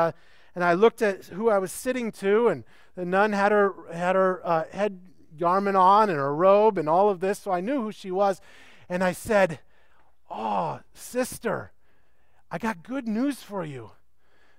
and 0.54 0.62
I 0.62 0.74
looked 0.74 1.02
at 1.02 1.26
who 1.26 1.48
I 1.48 1.58
was 1.58 1.72
sitting 1.72 2.12
to, 2.12 2.48
and 2.48 2.64
the 2.94 3.04
nun 3.04 3.32
had 3.32 3.52
her 3.52 3.74
had 3.92 4.16
her 4.16 4.40
uh, 4.44 4.64
head 4.70 5.00
garment 5.38 5.76
on 5.76 6.10
and 6.10 6.18
her 6.18 6.34
robe 6.34 6.78
and 6.78 6.88
all 6.88 7.08
of 7.08 7.20
this, 7.20 7.40
so 7.40 7.50
I 7.50 7.60
knew 7.60 7.82
who 7.82 7.92
she 7.92 8.10
was. 8.10 8.40
And 8.88 9.02
I 9.02 9.12
said, 9.12 9.60
"Oh, 10.30 10.80
sister, 10.92 11.72
I 12.50 12.58
got 12.58 12.82
good 12.82 13.08
news 13.08 13.42
for 13.42 13.64
you. 13.64 13.92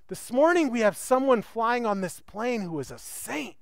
This 0.08 0.32
morning 0.32 0.71
we 0.71 0.82
have 0.82 0.97
someone 0.97 1.41
flying 1.41 1.86
on 1.86 2.01
this 2.01 2.19
plane 2.19 2.62
who 2.62 2.79
is 2.79 2.91
a 2.91 2.97
saint. 2.97 3.56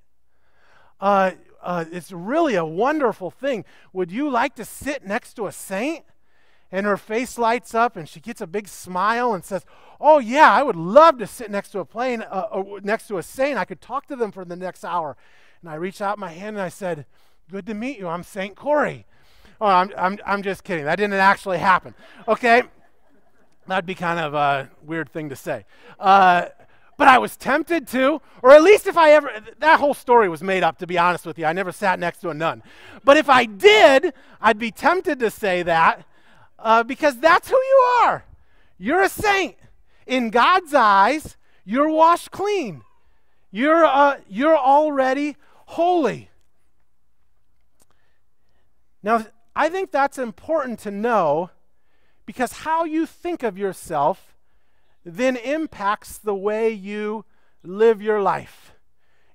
Uh, 0.99 1.31
uh, 1.61 1.85
it's 1.91 2.11
really 2.11 2.55
a 2.55 2.65
wonderful 2.65 3.29
thing. 3.29 3.65
Would 3.93 4.11
you 4.11 4.29
like 4.29 4.55
to 4.55 4.65
sit 4.65 5.05
next 5.05 5.33
to 5.33 5.47
a 5.47 5.51
saint?" 5.51 6.05
And 6.71 6.85
her 6.85 6.97
face 6.97 7.37
lights 7.37 7.75
up 7.75 7.97
and 7.97 8.07
she 8.07 8.19
gets 8.19 8.39
a 8.41 8.47
big 8.47 8.67
smile 8.67 9.33
and 9.33 9.43
says, 9.43 9.65
Oh, 9.99 10.19
yeah, 10.19 10.51
I 10.51 10.63
would 10.63 10.75
love 10.75 11.17
to 11.19 11.27
sit 11.27 11.51
next 11.51 11.69
to 11.71 11.79
a 11.79 11.85
plane, 11.85 12.21
uh, 12.21 12.47
uh, 12.51 12.63
next 12.81 13.07
to 13.09 13.17
a 13.17 13.23
saint. 13.23 13.57
I 13.57 13.65
could 13.65 13.81
talk 13.81 14.07
to 14.07 14.15
them 14.15 14.31
for 14.31 14.45
the 14.45 14.55
next 14.55 14.83
hour. 14.83 15.15
And 15.61 15.69
I 15.69 15.75
reached 15.75 16.01
out 16.01 16.17
my 16.17 16.31
hand 16.31 16.55
and 16.55 16.63
I 16.63 16.69
said, 16.69 17.05
Good 17.51 17.65
to 17.67 17.73
meet 17.73 17.99
you. 17.99 18.07
I'm 18.07 18.23
St. 18.23 18.55
Corey. 18.55 19.05
Oh, 19.59 19.67
I'm, 19.67 19.91
I'm, 19.97 20.17
I'm 20.25 20.41
just 20.41 20.63
kidding. 20.63 20.85
That 20.85 20.95
didn't 20.95 21.13
actually 21.13 21.59
happen. 21.59 21.93
Okay? 22.27 22.63
That'd 23.67 23.85
be 23.85 23.93
kind 23.93 24.19
of 24.19 24.33
a 24.33 24.71
weird 24.81 25.11
thing 25.11 25.29
to 25.29 25.35
say. 25.35 25.65
Uh, 25.99 26.45
but 26.97 27.07
I 27.07 27.17
was 27.17 27.35
tempted 27.35 27.87
to, 27.89 28.21
or 28.41 28.51
at 28.51 28.63
least 28.63 28.87
if 28.87 28.97
I 28.97 29.11
ever, 29.11 29.31
that 29.59 29.79
whole 29.79 29.93
story 29.93 30.29
was 30.29 30.41
made 30.41 30.63
up, 30.63 30.77
to 30.79 30.87
be 30.87 30.97
honest 30.97 31.25
with 31.25 31.37
you. 31.37 31.45
I 31.45 31.53
never 31.53 31.71
sat 31.71 31.99
next 31.99 32.19
to 32.19 32.29
a 32.29 32.33
nun. 32.33 32.63
But 33.03 33.17
if 33.17 33.29
I 33.29 33.45
did, 33.45 34.13
I'd 34.39 34.57
be 34.57 34.71
tempted 34.71 35.19
to 35.19 35.29
say 35.29 35.63
that 35.63 36.05
uh, 36.61 36.83
because 36.83 37.19
that's 37.19 37.49
who 37.49 37.55
you 37.55 37.85
are. 38.03 38.25
You're 38.77 39.01
a 39.01 39.09
saint. 39.09 39.55
In 40.07 40.29
God's 40.29 40.73
eyes, 40.73 41.37
you're 41.65 41.89
washed 41.89 42.31
clean. 42.31 42.83
You're, 43.51 43.85
uh, 43.85 44.17
you're 44.27 44.57
already 44.57 45.35
holy. 45.67 46.29
Now, 49.03 49.25
I 49.55 49.69
think 49.69 49.91
that's 49.91 50.17
important 50.17 50.79
to 50.79 50.91
know 50.91 51.49
Because 52.25 52.53
how 52.53 52.85
you 52.85 53.05
think 53.05 53.43
of 53.43 53.57
yourself 53.57 54.37
then 55.03 55.35
impacts 55.35 56.17
the 56.17 56.35
way 56.35 56.69
you 56.69 57.25
live 57.63 58.01
your 58.01 58.21
life. 58.21 58.73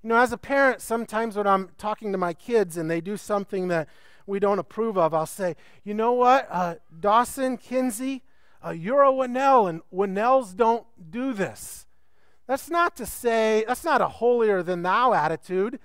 You 0.03 0.09
know, 0.09 0.17
as 0.17 0.33
a 0.33 0.39
parent, 0.39 0.81
sometimes 0.81 1.37
when 1.37 1.47
I'm 1.47 1.71
talking 1.77 2.13
to 2.13 2.19
my 2.19 2.33
kids 2.33 2.77
and 2.77 2.91
they 2.91 3.01
do 3.01 3.17
something 3.17 3.69
that 3.69 3.89
we 4.27 4.39
don't 4.39 4.59
approve 4.59 4.99
of, 4.99 5.15
I'll 5.15 5.27
say, 5.27 5.57
you 5.85 5.95
know 5.95 6.13
what, 6.13 6.49
uh, 6.51 6.77
Dawson, 6.99 7.57
Kinsey, 7.57 8.23
uh, 8.65 8.71
you're 8.71 9.05
a 9.05 9.13
Winnell, 9.13 9.69
and 9.69 9.81
Winnells 9.93 10.57
don't 10.57 10.87
do 11.11 11.33
this. 11.33 11.87
That's 12.47 12.71
not 12.71 12.97
to 12.97 13.07
say, 13.07 13.65
that's 13.67 13.85
not 13.85 14.01
a 14.01 14.09
holier 14.09 14.63
than 14.63 14.83
thou 14.83 15.13
attitude. 15.13 15.79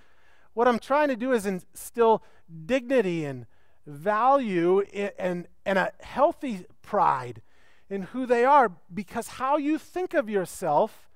What 0.54 0.68
I'm 0.68 0.80
trying 0.80 1.08
to 1.10 1.16
do 1.16 1.32
is 1.32 1.46
instill 1.46 2.24
dignity 2.66 3.26
and 3.26 3.46
value 3.86 4.82
and, 5.18 5.48
and 5.66 5.80
a 5.80 5.92
healthy 6.02 6.66
pride 6.82 7.42
in 7.90 8.04
who 8.04 8.26
they 8.26 8.46
are 8.46 8.72
because 8.94 9.28
how 9.28 9.58
you 9.58 9.78
think 9.78 10.14
of 10.14 10.30
yourself 10.30 11.10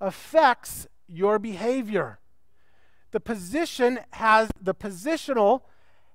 affects 0.00 0.86
your 1.08 1.38
behavior. 1.38 2.18
The 3.12 3.20
position 3.20 4.00
has 4.12 4.50
the 4.60 4.74
positional 4.74 5.62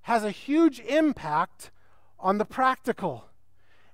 has 0.08 0.24
a 0.24 0.32
huge 0.32 0.80
impact 0.80 1.70
on 2.18 2.38
the 2.38 2.46
practical. 2.46 3.26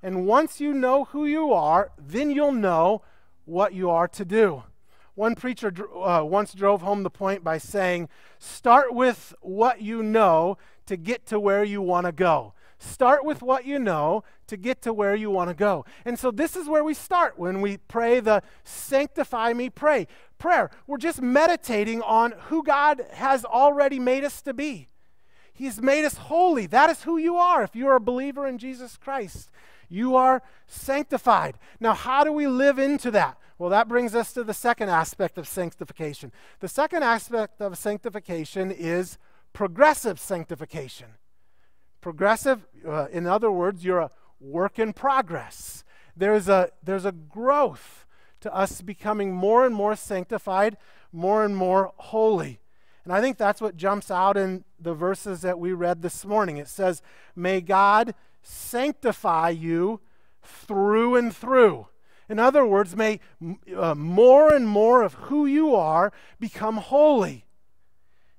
And 0.03 0.27
once 0.27 0.61
you 0.61 0.71
know 0.71 1.05
who 1.05 1.25
you 1.25 1.51
are, 1.51 1.91
then 1.97 2.29
you'll 2.29 2.51
know 2.51 3.01
what 3.45 3.73
you 3.73 3.89
are 3.89 4.07
to 4.09 4.23
do. 4.23 4.61
One 5.15 5.33
preacher 5.33 5.73
uh, 5.95 6.23
once 6.23 6.53
drove 6.53 6.83
home 6.83 7.01
the 7.01 7.09
point 7.09 7.43
by 7.43 7.57
saying, 7.57 8.09
Start 8.37 8.93
with 8.93 9.33
what 9.41 9.81
you 9.81 10.03
know 10.03 10.59
to 10.85 10.97
get 10.97 11.25
to 11.27 11.39
where 11.39 11.63
you 11.63 11.81
want 11.81 12.05
to 12.05 12.11
go. 12.11 12.53
Start 12.77 13.25
with 13.25 13.41
what 13.41 13.65
you 13.65 13.79
know 13.79 14.23
to 14.45 14.55
get 14.55 14.83
to 14.83 14.93
where 14.93 15.15
you 15.15 15.31
want 15.31 15.49
to 15.49 15.55
go. 15.55 15.83
And 16.05 16.19
so 16.19 16.29
this 16.29 16.55
is 16.55 16.67
where 16.67 16.83
we 16.83 16.93
start 16.93 17.39
when 17.39 17.59
we 17.59 17.77
pray 17.77 18.19
the 18.19 18.43
sanctify 18.63 19.53
me 19.53 19.71
pray 19.71 20.07
prayer. 20.37 20.69
We're 20.85 20.97
just 20.97 21.23
meditating 21.23 22.03
on 22.03 22.35
who 22.49 22.61
God 22.61 23.03
has 23.13 23.43
already 23.43 23.97
made 23.97 24.23
us 24.23 24.43
to 24.43 24.53
be. 24.53 24.89
He's 25.53 25.81
made 25.81 26.03
us 26.03 26.17
holy. 26.17 26.65
That 26.65 26.89
is 26.89 27.03
who 27.03 27.17
you 27.17 27.37
are 27.37 27.63
if 27.63 27.75
you 27.75 27.87
are 27.87 27.95
a 27.95 28.01
believer 28.01 28.47
in 28.47 28.57
Jesus 28.57 28.97
Christ. 28.97 29.51
You 29.87 30.15
are 30.15 30.41
sanctified. 30.65 31.59
Now, 31.79 31.93
how 31.93 32.23
do 32.23 32.31
we 32.31 32.47
live 32.47 32.79
into 32.79 33.11
that? 33.11 33.37
Well, 33.59 33.69
that 33.69 33.87
brings 33.87 34.15
us 34.15 34.33
to 34.33 34.43
the 34.43 34.53
second 34.53 34.89
aspect 34.89 35.37
of 35.37 35.47
sanctification. 35.47 36.31
The 36.59 36.67
second 36.67 37.03
aspect 37.03 37.61
of 37.61 37.77
sanctification 37.77 38.71
is 38.71 39.19
progressive 39.53 40.19
sanctification. 40.19 41.09
Progressive, 42.01 42.65
uh, 42.85 43.07
in 43.11 43.27
other 43.27 43.51
words, 43.51 43.85
you're 43.85 43.99
a 43.99 44.09
work 44.39 44.79
in 44.79 44.91
progress. 44.91 45.83
There's 46.17 46.49
a, 46.49 46.71
there's 46.83 47.05
a 47.05 47.11
growth 47.11 48.05
to 48.41 48.53
us 48.53 48.81
becoming 48.81 49.31
more 49.31 49.65
and 49.65 49.73
more 49.73 49.95
sanctified, 49.95 50.77
more 51.11 51.45
and 51.45 51.55
more 51.55 51.93
holy. 51.97 52.59
And 53.03 53.11
I 53.11 53.19
think 53.19 53.37
that's 53.37 53.61
what 53.61 53.75
jumps 53.75 54.09
out 54.09 54.37
in 54.37 54.63
the 54.79 54.93
verses 54.93 55.41
that 55.41 55.59
we 55.59 55.73
read 55.73 56.01
this 56.01 56.25
morning. 56.25 56.57
It 56.57 56.67
says, 56.67 57.01
May 57.35 57.59
God 57.59 58.15
sanctify 58.41 59.49
you 59.49 59.99
through 60.41 61.15
and 61.15 61.35
through. 61.35 61.87
In 62.29 62.39
other 62.39 62.65
words, 62.65 62.95
may 62.95 63.19
uh, 63.75 63.95
more 63.95 64.53
and 64.53 64.67
more 64.67 65.03
of 65.03 65.13
who 65.15 65.45
you 65.45 65.75
are 65.75 66.13
become 66.39 66.77
holy. 66.77 67.45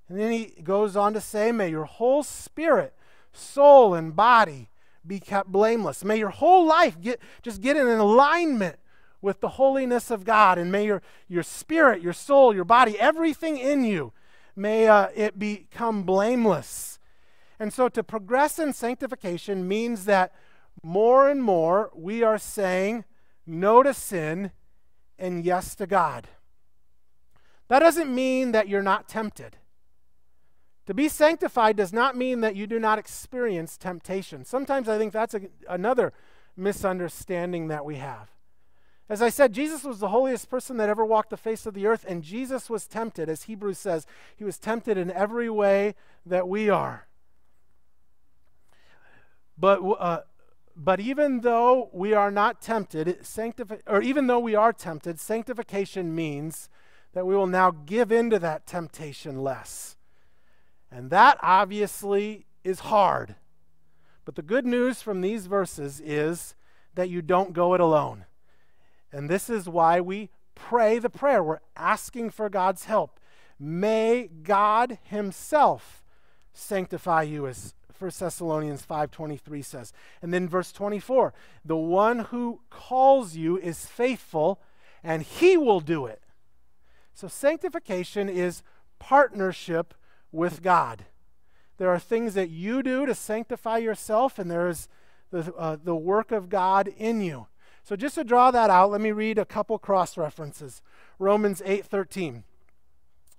And 0.09 0.19
then 0.19 0.33
he 0.33 0.55
goes 0.63 0.97
on 0.97 1.13
to 1.15 1.21
say, 1.21 1.53
May 1.53 1.71
your 1.71 1.85
whole 1.85 2.23
spirit, 2.23 2.95
soul, 3.33 3.95
and 3.95 4.17
body 4.17 4.71
be 5.07 5.21
kept 5.21 5.53
blameless. 5.53 6.05
May 6.05 6.19
your 6.19 6.31
whole 6.31 6.67
life 6.67 7.01
get, 7.01 7.21
just 7.43 7.61
get 7.61 7.77
in 7.77 7.87
alignment 7.87 8.77
with 9.21 9.41
the 9.41 9.51
holiness 9.51 10.11
of 10.11 10.25
God. 10.25 10.59
And 10.59 10.73
may 10.73 10.87
your, 10.87 11.03
your 11.29 11.43
spirit, 11.43 12.03
your 12.03 12.13
soul, 12.13 12.55
your 12.55 12.65
body, 12.65 12.99
everything 12.99 13.59
in 13.59 13.85
you, 13.85 14.13
may 14.57 14.89
uh, 14.89 15.09
it 15.15 15.39
become 15.39 16.03
blameless. 16.03 16.99
And 17.59 17.73
so 17.73 17.89
to 17.89 18.03
progress 18.03 18.59
in 18.59 18.73
sanctification 18.73 19.67
means 19.67 20.05
that 20.05 20.33
more 20.83 21.29
and 21.29 21.43
more 21.43 21.91
we 21.95 22.23
are 22.23 22.39
saying 22.39 23.05
no 23.47 23.83
to 23.83 23.95
sin 23.95 24.51
and 25.19 25.45
yes 25.45 25.75
to 25.77 25.87
God. 25.87 26.29
That 27.69 27.79
doesn't 27.79 28.15
mean 28.15 28.53
that 28.53 28.69
you're 28.69 28.83
not 28.83 29.09
tempted. 29.09 29.57
To 30.87 30.95
be 30.95 31.09
sanctified 31.09 31.77
does 31.77 31.93
not 31.93 32.17
mean 32.17 32.41
that 32.43 32.57
you 32.57 32.67
do 32.67 32.79
not 32.79 32.99
experience 32.99 33.79
temptation. 33.79 34.45
Sometimes 34.45 34.89
I 34.89 34.99
think 34.99 35.13
that's 35.13 35.35
a, 35.35 35.43
another 35.69 36.13
misunderstanding 36.57 37.69
that 37.69 37.85
we 37.85 37.97
have. 37.97 38.34
As 39.09 39.21
I 39.21 39.29
said, 39.29 39.53
Jesus 39.53 39.85
was 39.85 39.99
the 39.99 40.09
holiest 40.09 40.49
person 40.49 40.79
that 40.79 40.89
ever 40.89 41.05
walked 41.05 41.31
the 41.31 41.37
face 41.37 41.67
of 41.67 41.75
the 41.75 41.87
earth, 41.87 42.07
and 42.09 42.23
Jesus 42.23 42.71
was 42.71 42.87
tempted, 42.87 43.29
as 43.29 43.45
Hebrews 43.45 43.79
says, 43.79 44.07
he 44.35 44.45
was 44.45 44.59
tempted 44.59 44.97
in 44.97 45.11
every 45.11 45.51
way 45.51 45.95
that 46.25 46.49
we 46.49 46.71
are. 46.71 47.07
But, 49.59 49.81
uh, 49.83 50.21
but 50.75 51.01
even 51.01 51.41
though 51.41 51.91
we 51.93 52.15
are 52.15 52.31
not 52.31 52.63
tempted, 52.63 53.21
sanctifi- 53.21 53.83
or 53.87 54.01
even 54.01 54.27
though 54.27 54.41
we 54.41 54.55
are 54.55 54.73
tempted, 54.73 55.21
sanctification 55.21 56.15
means 56.15 56.71
that 57.13 57.27
we 57.27 57.37
will 57.37 57.47
now 57.47 57.71
give 57.71 58.11
into 58.11 58.39
that 58.39 58.67
temptation 58.67 59.43
less. 59.43 59.97
And 60.91 61.11
that 61.11 61.39
obviously 61.43 62.47
is 62.65 62.81
hard. 62.81 63.37
But 64.25 64.35
the 64.35 64.43
good 64.43 64.65
news 64.65 65.03
from 65.03 65.21
these 65.21 65.47
verses 65.47 66.01
is 66.01 66.55
that 66.95 67.11
you 67.11 67.21
don't 67.21 67.53
go 67.53 67.75
it 67.75 67.81
alone. 67.81 68.25
And 69.15 69.31
this 69.31 69.49
is 69.49 69.69
why 69.69 70.01
we 70.01 70.31
pray 70.57 70.99
the 70.99 71.09
prayer. 71.09 71.43
We're 71.43 71.61
asking 71.77 72.31
for 72.31 72.49
God's 72.49 72.85
help. 72.87 73.21
May 73.61 74.29
God 74.43 74.99
himself 75.05 76.03
sanctify 76.53 77.23
you 77.23 77.47
as 77.47 77.75
1 77.97 78.11
Thessalonians 78.19 78.85
5:23 78.85 79.63
says. 79.63 79.93
And 80.21 80.35
then 80.35 80.49
verse 80.49 80.73
24, 80.73 81.33
the 81.65 81.77
one 81.77 82.21
who 82.31 82.63
calls 82.71 83.37
you 83.37 83.57
is 83.57 83.87
faithful 83.87 84.61
and 85.03 85.23
he 85.23 85.57
will 85.57 85.81
do 85.81 86.07
it. 86.07 86.23
So 87.13 87.29
sanctification 87.29 88.29
is 88.29 88.65
partnership 88.99 89.95
with 90.33 90.61
God. 90.61 91.05
There 91.77 91.91
are 91.91 92.01
things 92.01 92.35
that 92.35 92.51
you 92.51 92.83
do 92.83 93.07
to 93.07 93.15
sanctify 93.15 93.79
yourself, 93.79 94.39
and 94.39 94.51
there 94.51 94.69
is 94.69 94.89
the, 95.31 95.53
uh, 95.55 95.77
the 95.83 95.97
work 95.97 96.33
of 96.33 96.49
God 96.49 96.89
in 96.89 97.21
you. 97.21 97.47
So 97.85 97.97
just 97.97 98.15
to 98.15 98.25
draw 98.25 98.51
that 98.51 98.71
out, 98.71 98.91
let 98.91 99.03
me 99.03 99.13
read 99.13 99.39
a 99.39 99.45
couple 99.45 99.79
cross 99.79 100.17
references. 100.17 100.81
Romans 101.19 101.61
8:13. 101.67 102.45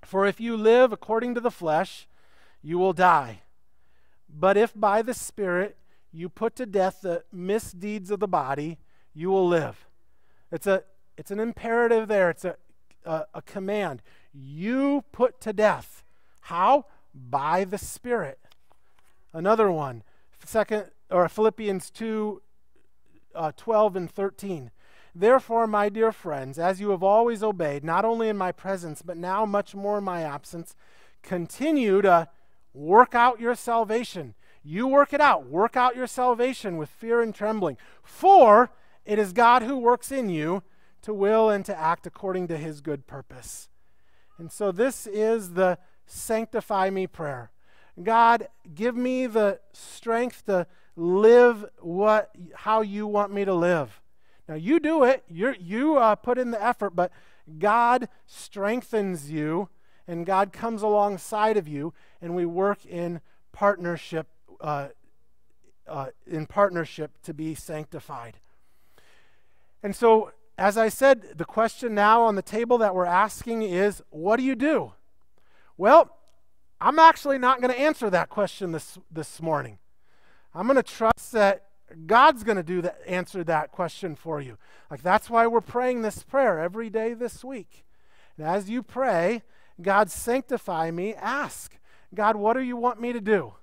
For 0.03 0.27
if 0.27 0.39
you 0.39 0.55
live 0.55 0.93
according 0.93 1.33
to 1.33 1.41
the 1.41 1.49
flesh, 1.49 2.07
you 2.61 2.77
will 2.77 2.93
die. 2.93 3.41
But 4.29 4.55
if 4.55 4.71
by 4.75 5.01
the 5.01 5.15
Spirit 5.15 5.77
you 6.11 6.29
put 6.29 6.55
to 6.57 6.67
death 6.67 7.01
the 7.01 7.23
misdeeds 7.31 8.11
of 8.11 8.19
the 8.19 8.27
body, 8.27 8.77
you 9.15 9.29
will 9.29 9.47
live. 9.47 9.87
It's 10.51 10.67
a 10.67 10.83
it's 11.17 11.31
an 11.31 11.39
imperative 11.39 12.07
there. 12.07 12.29
It's 12.29 12.45
a, 12.45 12.55
a, 13.03 13.25
a 13.33 13.41
command. 13.41 14.03
You 14.31 15.05
put 15.11 15.41
to 15.41 15.53
death 15.53 16.03
how? 16.41 16.85
By 17.15 17.63
the 17.63 17.79
Spirit. 17.79 18.37
Another 19.33 19.71
one, 19.71 20.03
second 20.45 20.91
or 21.09 21.27
Philippians 21.27 21.89
2 21.89 22.43
uh, 23.35 23.51
12 23.55 23.95
and 23.95 24.11
13. 24.11 24.71
Therefore, 25.13 25.65
my 25.65 25.89
dear 25.89 26.11
friends, 26.11 26.59
as 26.59 26.81
you 26.81 26.89
have 26.89 27.03
always 27.03 27.41
obeyed, 27.41 27.83
not 27.83 28.03
only 28.03 28.27
in 28.27 28.37
my 28.37 28.51
presence, 28.51 29.01
but 29.01 29.15
now 29.15 29.45
much 29.45 29.73
more 29.73 29.97
in 29.97 30.03
my 30.03 30.23
absence, 30.23 30.75
continue 31.23 32.01
to 32.01 32.27
work 32.73 33.15
out 33.15 33.39
your 33.39 33.55
salvation. 33.55 34.35
You 34.61 34.87
work 34.87 35.13
it 35.13 35.21
out. 35.21 35.47
Work 35.47 35.77
out 35.77 35.95
your 35.95 36.07
salvation 36.07 36.75
with 36.75 36.89
fear 36.89 37.21
and 37.21 37.33
trembling. 37.33 37.77
For 38.03 38.71
it 39.05 39.17
is 39.19 39.31
God 39.31 39.61
who 39.61 39.77
works 39.77 40.11
in 40.11 40.29
you 40.29 40.63
to 41.03 41.13
will 41.13 41.49
and 41.49 41.63
to 41.65 41.79
act 41.79 42.05
according 42.07 42.47
to 42.47 42.57
his 42.57 42.81
good 42.81 43.07
purpose. 43.07 43.69
And 44.37 44.51
so, 44.51 44.71
this 44.71 45.07
is 45.07 45.53
the 45.53 45.77
sanctify 46.07 46.89
me 46.89 47.07
prayer. 47.07 47.51
God, 48.01 48.49
give 48.73 48.95
me 48.95 49.27
the 49.27 49.59
strength 49.71 50.45
to 50.47 50.67
live 50.95 51.65
what 51.79 52.31
how 52.53 52.81
you 52.81 53.07
want 53.07 53.33
me 53.33 53.45
to 53.45 53.53
live. 53.53 54.01
Now 54.47 54.55
you 54.55 54.79
do 54.79 55.03
it. 55.03 55.23
you 55.29 55.55
you 55.59 55.97
uh, 55.97 56.15
put 56.15 56.37
in 56.37 56.51
the 56.51 56.63
effort, 56.63 56.91
but 56.91 57.11
God 57.59 58.09
strengthens 58.25 59.31
you, 59.31 59.69
and 60.07 60.25
God 60.25 60.51
comes 60.51 60.81
alongside 60.81 61.57
of 61.57 61.67
you, 61.67 61.93
and 62.21 62.35
we 62.35 62.45
work 62.45 62.85
in 62.85 63.21
partnership. 63.51 64.27
Uh, 64.61 64.89
uh, 65.87 66.07
in 66.25 66.45
partnership 66.45 67.11
to 67.23 67.33
be 67.33 67.53
sanctified. 67.53 68.39
And 69.83 69.95
so, 69.95 70.31
as 70.57 70.77
I 70.77 70.89
said, 70.89 71.37
the 71.37 71.45
question 71.45 71.93
now 71.93 72.23
on 72.23 72.35
the 72.35 72.41
table 72.41 72.77
that 72.79 72.95
we're 72.95 73.05
asking 73.05 73.61
is 73.61 74.01
what 74.09 74.37
do 74.37 74.43
you 74.43 74.55
do? 74.55 74.93
Well, 75.77 76.17
I'm 76.81 76.99
actually 76.99 77.37
not 77.37 77.61
going 77.61 77.73
to 77.73 77.79
answer 77.79 78.09
that 78.09 78.29
question 78.29 78.71
this, 78.71 78.97
this 79.11 79.41
morning. 79.41 79.77
I'm 80.55 80.67
going 80.67 80.77
to 80.77 80.83
trust 80.83 81.33
that 81.33 81.65
God's 82.07 82.43
going 82.43 82.55
to 82.55 82.63
do 82.63 82.81
that, 82.81 82.99
answer 83.05 83.43
that 83.43 83.71
question 83.71 84.15
for 84.15 84.39
you. 84.39 84.57
Like 84.89 85.03
that's 85.03 85.29
why 85.29 85.45
we're 85.47 85.61
praying 85.61 86.01
this 86.01 86.23
prayer 86.23 86.59
every 86.59 86.89
day 86.89 87.13
this 87.13 87.43
week. 87.43 87.85
And 88.37 88.47
as 88.47 88.69
you 88.69 88.81
pray, 88.81 89.43
God 89.81 90.09
sanctify 90.09 90.91
me, 90.91 91.13
ask, 91.13 91.77
God, 92.13 92.37
what 92.37 92.53
do 92.53 92.61
you 92.61 92.77
want 92.77 93.01
me 93.01 93.11
to 93.11 93.19
do? 93.19 93.53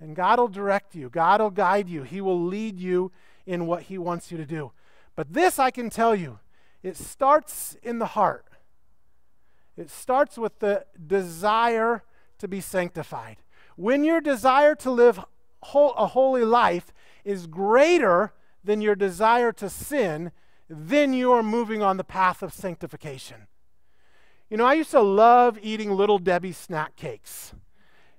And 0.00 0.14
God 0.14 0.38
will 0.38 0.48
direct 0.48 0.94
you. 0.94 1.10
God 1.10 1.40
will 1.40 1.50
guide 1.50 1.88
you. 1.88 2.04
He 2.04 2.20
will 2.20 2.40
lead 2.40 2.78
you 2.78 3.10
in 3.44 3.66
what 3.66 3.82
he 3.82 3.98
wants 3.98 4.30
you 4.30 4.38
to 4.38 4.46
do. 4.46 4.70
But 5.16 5.32
this 5.32 5.58
I 5.58 5.72
can 5.72 5.90
tell 5.90 6.14
you, 6.14 6.38
it 6.84 6.96
starts 6.96 7.76
in 7.82 7.98
the 7.98 8.06
heart. 8.06 8.46
It 9.76 9.90
starts 9.90 10.38
with 10.38 10.60
the 10.60 10.86
desire 11.04 12.04
to 12.38 12.46
be 12.46 12.60
sanctified. 12.60 13.38
When 13.74 14.04
your 14.04 14.20
desire 14.20 14.76
to 14.76 14.90
live 14.90 15.20
a 15.62 16.06
holy 16.08 16.44
life 16.44 16.92
is 17.24 17.46
greater 17.46 18.32
than 18.64 18.80
your 18.80 18.94
desire 18.94 19.52
to 19.52 19.68
sin, 19.68 20.32
then 20.68 21.12
you 21.12 21.32
are 21.32 21.42
moving 21.42 21.82
on 21.82 21.96
the 21.96 22.04
path 22.04 22.42
of 22.42 22.52
sanctification. 22.52 23.46
You 24.50 24.56
know, 24.56 24.64
I 24.64 24.74
used 24.74 24.90
to 24.92 25.00
love 25.00 25.58
eating 25.62 25.92
Little 25.92 26.18
Debbie 26.18 26.52
snack 26.52 26.96
cakes. 26.96 27.52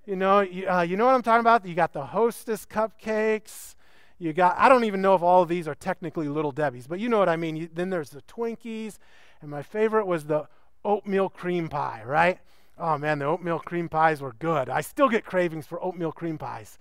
You 0.05 0.15
know, 0.15 0.41
you, 0.41 0.67
uh, 0.67 0.81
you 0.81 0.97
know 0.97 1.05
what 1.05 1.15
I'm 1.15 1.21
talking 1.21 1.41
about? 1.41 1.65
You 1.65 1.75
got 1.75 1.93
the 1.93 2.05
Hostess 2.05 2.65
cupcakes. 2.65 3.75
You 4.17 4.33
got, 4.33 4.57
I 4.57 4.69
don't 4.69 4.83
even 4.83 5.01
know 5.01 5.15
if 5.15 5.21
all 5.21 5.41
of 5.43 5.49
these 5.49 5.67
are 5.67 5.75
technically 5.75 6.27
Little 6.27 6.51
Debbie's, 6.51 6.87
but 6.87 6.99
you 6.99 7.09
know 7.09 7.19
what 7.19 7.29
I 7.29 7.35
mean. 7.35 7.55
You, 7.55 7.69
then 7.71 7.89
there's 7.89 8.09
the 8.09 8.21
Twinkies, 8.23 8.97
and 9.41 9.49
my 9.49 9.61
favorite 9.63 10.05
was 10.05 10.25
the 10.25 10.47
oatmeal 10.83 11.29
cream 11.29 11.69
pie, 11.69 12.01
right? 12.05 12.39
Oh 12.77 12.97
man, 12.97 13.19
the 13.19 13.25
oatmeal 13.25 13.59
cream 13.59 13.89
pies 13.89 14.21
were 14.21 14.33
good. 14.33 14.69
I 14.69 14.81
still 14.81 15.09
get 15.09 15.25
cravings 15.25 15.67
for 15.67 15.83
oatmeal 15.83 16.11
cream 16.11 16.37
pies. 16.37 16.77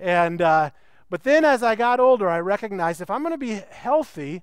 And, 0.00 0.40
uh, 0.40 0.70
but 1.10 1.22
then 1.24 1.44
as 1.44 1.62
I 1.62 1.74
got 1.74 2.00
older, 2.00 2.28
I 2.28 2.40
recognized 2.40 3.00
if 3.00 3.10
I'm 3.10 3.22
going 3.22 3.34
to 3.34 3.38
be 3.38 3.62
healthy, 3.70 4.42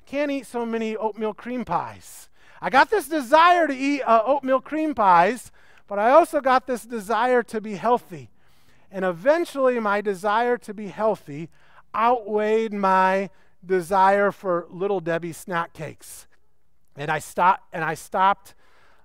I 0.00 0.10
can't 0.10 0.30
eat 0.30 0.46
so 0.46 0.66
many 0.66 0.96
oatmeal 0.96 1.32
cream 1.32 1.64
pies. 1.64 2.28
I 2.60 2.68
got 2.68 2.90
this 2.90 3.08
desire 3.08 3.66
to 3.66 3.74
eat 3.74 4.02
uh, 4.02 4.22
oatmeal 4.24 4.60
cream 4.60 4.94
pies, 4.94 5.52
but 5.86 5.98
I 5.98 6.10
also 6.10 6.40
got 6.40 6.66
this 6.66 6.84
desire 6.84 7.42
to 7.44 7.60
be 7.60 7.74
healthy. 7.74 8.30
And 8.90 9.04
eventually, 9.04 9.78
my 9.80 10.00
desire 10.00 10.58
to 10.58 10.74
be 10.74 10.88
healthy 10.88 11.48
outweighed 11.94 12.72
my 12.72 13.30
desire 13.64 14.32
for 14.32 14.66
little 14.68 15.00
Debbie 15.00 15.32
snack 15.32 15.72
cakes. 15.72 16.26
And 16.96 17.10
I 17.10 17.20
stopped, 17.20 17.62
and 17.72 17.84
I 17.84 17.94
stopped 17.94 18.54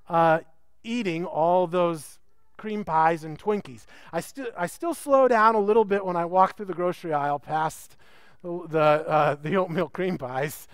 uh, 0.10 0.40
eating 0.84 1.26
all 1.26 1.68
those 1.68 2.17
cream 2.58 2.84
pies 2.84 3.24
and 3.24 3.40
Twinkies. 3.40 3.86
I, 4.12 4.20
still 4.20 4.48
I 4.58 4.68
still 4.68 4.94
slow 4.94 5.28
down 5.28 5.56
a 5.56 5.60
little 5.60 5.86
bit 5.86 6.06
when 6.06 6.16
I 6.16 6.26
walk 6.26 6.58
through 6.58 6.66
the 6.66 6.74
grocery 6.74 7.14
aisle 7.14 7.40
past 7.40 7.96
the, 8.44 8.68
the, 8.68 8.80
uh, 8.80 9.36
the 9.36 9.56
oatmeal 9.56 9.90
cream 9.90 10.18
pies, 10.18 10.68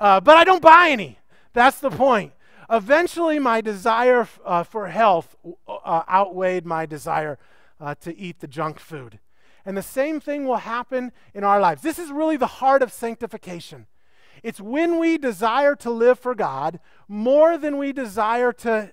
uh, 0.00 0.20
but 0.20 0.36
I 0.36 0.44
don't 0.44 0.62
buy 0.62 0.90
any. 0.90 1.18
That's 1.52 1.80
the 1.80 1.90
point. 1.90 2.32
Eventually, 2.70 3.38
my 3.38 3.60
desire 3.60 4.20
f- 4.20 4.40
uh, 4.44 4.62
for 4.62 4.88
health 4.88 5.34
uh, 5.66 6.02
outweighed 6.08 6.66
my 6.66 6.86
desire 6.86 7.38
uh, 7.80 7.94
to 8.02 8.16
eat 8.16 8.40
the 8.40 8.46
junk 8.46 8.78
food. 8.78 9.18
And 9.64 9.76
the 9.76 9.82
same 9.82 10.20
thing 10.20 10.46
will 10.46 10.56
happen 10.56 11.12
in 11.34 11.44
our 11.44 11.60
lives. 11.60 11.82
This 11.82 11.98
is 11.98 12.10
really 12.10 12.36
the 12.36 12.46
heart 12.46 12.82
of 12.82 12.92
sanctification. 12.92 13.86
It's 14.42 14.60
when 14.60 14.98
we 14.98 15.18
desire 15.18 15.74
to 15.76 15.90
live 15.90 16.18
for 16.18 16.34
God 16.34 16.80
more 17.08 17.58
than 17.58 17.76
we 17.76 17.92
desire 17.92 18.52
to 18.52 18.92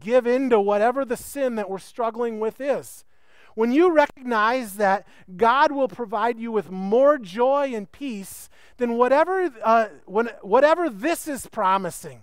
give 0.00 0.26
in 0.26 0.50
to 0.50 0.60
whatever 0.60 1.04
the 1.04 1.16
sin 1.16 1.54
that 1.56 1.70
we're 1.70 1.78
struggling 1.78 2.40
with 2.40 2.60
is. 2.60 3.04
When 3.54 3.70
you 3.70 3.92
recognize 3.92 4.74
that 4.76 5.06
God 5.36 5.70
will 5.70 5.88
provide 5.88 6.38
you 6.38 6.50
with 6.50 6.70
more 6.70 7.18
joy 7.18 7.72
and 7.74 7.90
peace 7.90 8.48
than 8.78 8.94
whatever, 8.94 9.52
uh, 9.62 9.86
when, 10.06 10.30
whatever 10.42 10.90
this 10.90 11.28
is 11.28 11.46
promising, 11.46 12.22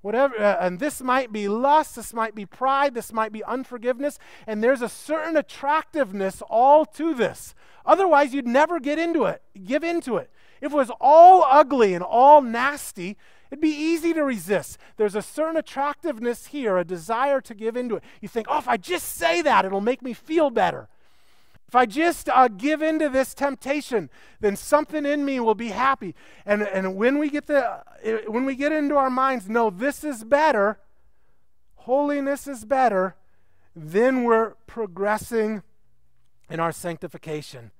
whatever, 0.00 0.34
uh, 0.38 0.56
and 0.60 0.78
this 0.78 1.02
might 1.02 1.30
be 1.30 1.46
lust, 1.46 1.96
this 1.96 2.14
might 2.14 2.34
be 2.34 2.46
pride, 2.46 2.94
this 2.94 3.12
might 3.12 3.32
be 3.32 3.44
unforgiveness, 3.44 4.18
and 4.46 4.62
there's 4.64 4.80
a 4.80 4.88
certain 4.88 5.36
attractiveness 5.36 6.42
all 6.48 6.86
to 6.86 7.12
this. 7.12 7.54
Otherwise, 7.84 8.32
you'd 8.32 8.46
never 8.46 8.80
get 8.80 8.98
into 8.98 9.24
it, 9.24 9.42
give 9.64 9.84
into 9.84 10.16
it. 10.16 10.30
If 10.62 10.72
it 10.72 10.76
was 10.76 10.90
all 11.00 11.44
ugly 11.44 11.92
and 11.92 12.02
all 12.02 12.40
nasty, 12.40 13.18
It'd 13.50 13.62
be 13.62 13.68
easy 13.68 14.12
to 14.12 14.24
resist. 14.24 14.78
There's 14.96 15.14
a 15.14 15.22
certain 15.22 15.56
attractiveness 15.56 16.46
here, 16.46 16.76
a 16.78 16.84
desire 16.84 17.40
to 17.42 17.54
give 17.54 17.76
into 17.76 17.96
it. 17.96 18.04
You 18.20 18.28
think, 18.28 18.46
oh, 18.50 18.58
if 18.58 18.68
I 18.68 18.76
just 18.76 19.08
say 19.16 19.42
that, 19.42 19.64
it'll 19.64 19.80
make 19.80 20.02
me 20.02 20.12
feel 20.12 20.50
better. 20.50 20.88
If 21.68 21.74
I 21.74 21.86
just 21.86 22.28
uh, 22.28 22.48
give 22.48 22.80
into 22.80 23.08
this 23.08 23.34
temptation, 23.34 24.08
then 24.40 24.54
something 24.54 25.04
in 25.04 25.24
me 25.24 25.40
will 25.40 25.56
be 25.56 25.68
happy. 25.68 26.14
And, 26.44 26.62
and 26.62 26.96
when, 26.96 27.18
we 27.18 27.28
get 27.28 27.46
the, 27.46 27.66
uh, 27.66 27.82
when 28.28 28.44
we 28.44 28.54
get 28.54 28.72
into 28.72 28.96
our 28.96 29.10
minds, 29.10 29.48
no, 29.48 29.70
this 29.70 30.04
is 30.04 30.22
better, 30.22 30.78
holiness 31.74 32.46
is 32.46 32.64
better, 32.64 33.16
then 33.74 34.22
we're 34.22 34.50
progressing 34.66 35.62
in 36.48 36.60
our 36.60 36.72
sanctification. 36.72 37.72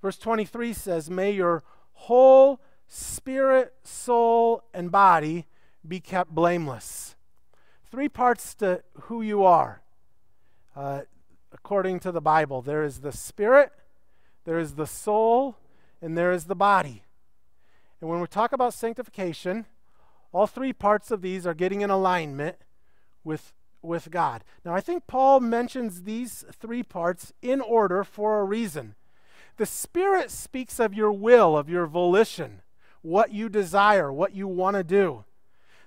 Verse 0.00 0.16
23 0.16 0.72
says, 0.72 1.10
May 1.10 1.32
your 1.32 1.62
whole 1.92 2.60
spirit, 2.90 3.72
soul, 3.84 4.64
and 4.74 4.90
body 4.90 5.46
be 5.86 6.00
kept 6.00 6.34
blameless. 6.34 7.14
Three 7.88 8.08
parts 8.08 8.54
to 8.56 8.82
who 9.02 9.22
you 9.22 9.44
are. 9.44 9.80
Uh, 10.74 11.02
according 11.52 12.00
to 12.00 12.12
the 12.12 12.20
Bible, 12.20 12.60
there 12.62 12.82
is 12.82 13.00
the 13.00 13.12
spirit, 13.12 13.70
there 14.44 14.58
is 14.58 14.74
the 14.74 14.86
soul, 14.86 15.56
and 16.02 16.18
there 16.18 16.32
is 16.32 16.44
the 16.44 16.56
body. 16.56 17.04
And 18.00 18.10
when 18.10 18.20
we 18.20 18.26
talk 18.26 18.52
about 18.52 18.74
sanctification, 18.74 19.66
all 20.32 20.48
three 20.48 20.72
parts 20.72 21.12
of 21.12 21.22
these 21.22 21.46
are 21.46 21.54
getting 21.54 21.82
in 21.82 21.90
alignment 21.90 22.56
with, 23.22 23.52
with 23.82 24.10
God. 24.10 24.42
Now, 24.64 24.74
I 24.74 24.80
think 24.80 25.06
Paul 25.06 25.38
mentions 25.38 26.02
these 26.02 26.44
three 26.52 26.82
parts 26.82 27.32
in 27.40 27.60
order 27.60 28.02
for 28.02 28.40
a 28.40 28.44
reason. 28.44 28.96
The 29.58 29.66
Spirit 29.66 30.30
speaks 30.30 30.80
of 30.80 30.94
your 30.94 31.12
will, 31.12 31.56
of 31.56 31.68
your 31.68 31.86
volition 31.86 32.62
what 33.02 33.32
you 33.32 33.48
desire, 33.48 34.12
what 34.12 34.34
you 34.34 34.46
want 34.46 34.76
to 34.76 34.84
do. 34.84 35.24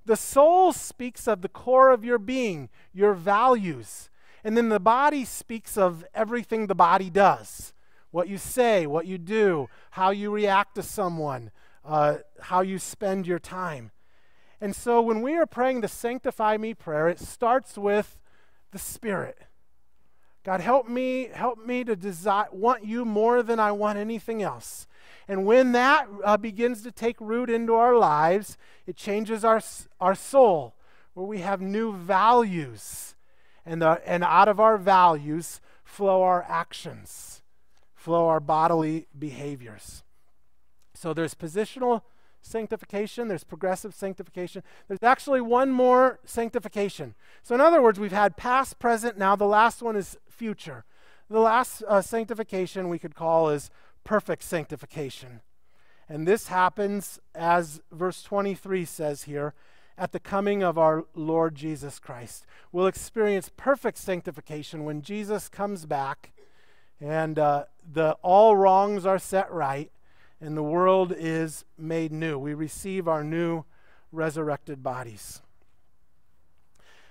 The 0.06 0.17
soul 0.17 0.73
speaks 0.73 1.28
of 1.28 1.41
the 1.41 1.49
core 1.49 1.91
of 1.91 2.04
your 2.04 2.19
being, 2.19 2.69
your 2.93 3.13
values. 3.13 4.10
And 4.43 4.58
then 4.58 4.69
the 4.69 4.80
body 4.80 5.23
speaks 5.23 5.78
of 5.78 6.06
everything 6.13 6.67
the 6.67 6.76
body 6.76 7.10
does 7.10 7.73
what 8.13 8.30
you 8.30 8.38
say, 8.38 8.86
what 8.86 9.08
you 9.08 9.17
do, 9.17 9.67
how 9.89 10.12
you 10.12 10.30
react 10.30 10.76
to 10.76 10.84
someone, 10.84 11.49
uh, 11.84 12.17
how 12.41 12.62
you 12.62 12.78
spend 12.78 13.26
your 13.26 13.39
time. 13.39 13.89
And 14.62 14.76
so 14.76 15.02
when 15.02 15.23
we 15.23 15.36
are 15.36 15.47
praying 15.47 15.82
the 15.82 15.88
Sanctify 15.88 16.58
Me 16.58 16.76
prayer, 16.76 17.10
it 17.10 17.19
starts 17.19 17.76
with 17.76 18.19
the 18.71 18.78
Spirit. 18.78 19.39
God, 20.44 20.60
help 20.60 20.90
me, 20.90 21.30
help 21.34 21.66
me 21.66 21.84
to 21.86 21.96
desire, 21.96 22.48
want 22.52 22.86
you 22.86 23.06
more 23.06 23.42
than 23.42 23.60
I 23.60 23.72
want 23.72 23.98
anything 23.98 24.42
else. 24.42 24.88
And 25.28 25.46
when 25.46 25.72
that 25.72 26.08
uh, 26.24 26.36
begins 26.36 26.82
to 26.84 26.92
take 26.92 27.16
root 27.22 27.50
into 27.50 27.76
our 27.76 27.96
lives, 27.98 28.58
it 28.86 28.98
changes 28.98 29.46
our, 29.46 29.62
our 30.02 30.16
soul, 30.16 30.76
where 31.14 31.26
we 31.26 31.40
have 31.40 31.62
new 31.62 31.96
values. 31.96 33.16
And, 33.66 33.82
the, 33.82 34.02
and 34.06 34.24
out 34.24 34.50
of 34.50 34.60
our 34.60 34.78
values 34.78 35.62
flow 35.86 36.24
our 36.24 36.44
actions, 36.50 37.42
flow 37.96 38.28
our 38.28 38.42
bodily 38.42 39.08
behaviors. 39.18 40.04
So 40.94 41.14
there's 41.14 41.34
positional 41.34 42.02
sanctification, 42.42 43.30
there's 43.30 43.46
progressive 43.46 43.96
sanctification. 43.96 44.64
There's 44.88 45.02
actually 45.02 45.40
one 45.42 45.72
more 45.72 46.20
sanctification. 46.26 47.16
So, 47.42 47.56
in 47.56 47.62
other 47.62 47.82
words, 47.82 48.00
we've 48.00 48.12
had 48.12 48.36
past, 48.36 48.80
present, 48.80 49.18
now 49.18 49.36
the 49.36 49.46
last 49.46 49.82
one 49.82 49.96
is 49.96 50.18
future. 50.34 50.84
The 51.30 51.39
last 51.39 51.84
uh, 51.88 52.02
sanctification 52.02 52.89
we 52.89 53.00
could 53.00 53.15
call 53.15 53.50
is 53.50 53.69
perfect 54.04 54.43
sanctification. 54.43 55.41
And 56.10 56.28
this 56.28 56.48
happens, 56.48 57.19
as 57.34 57.82
verse 57.91 58.22
23 58.24 58.86
says 58.86 59.24
here, 59.24 59.54
at 59.98 60.12
the 60.12 60.19
coming 60.19 60.63
of 60.63 60.78
our 60.78 61.06
Lord 61.15 61.56
Jesus 61.56 62.00
Christ. 62.00 62.46
We'll 62.72 62.88
experience 62.88 63.50
perfect 63.56 63.98
sanctification 63.98 64.84
when 64.86 65.02
Jesus 65.02 65.50
comes 65.50 65.86
back 65.86 66.34
and 67.00 67.38
uh, 67.38 67.65
the, 67.91 68.13
all 68.22 68.56
wrongs 68.56 69.06
are 69.06 69.19
set 69.19 69.52
right 69.52 69.91
and 70.41 70.58
the 70.58 70.63
world 70.63 71.13
is 71.15 71.63
made 71.78 72.12
new. 72.12 72.38
We 72.38 72.54
receive 72.54 73.08
our 73.08 73.24
new 73.24 73.65
resurrected 74.12 74.84
bodies. 74.84 75.41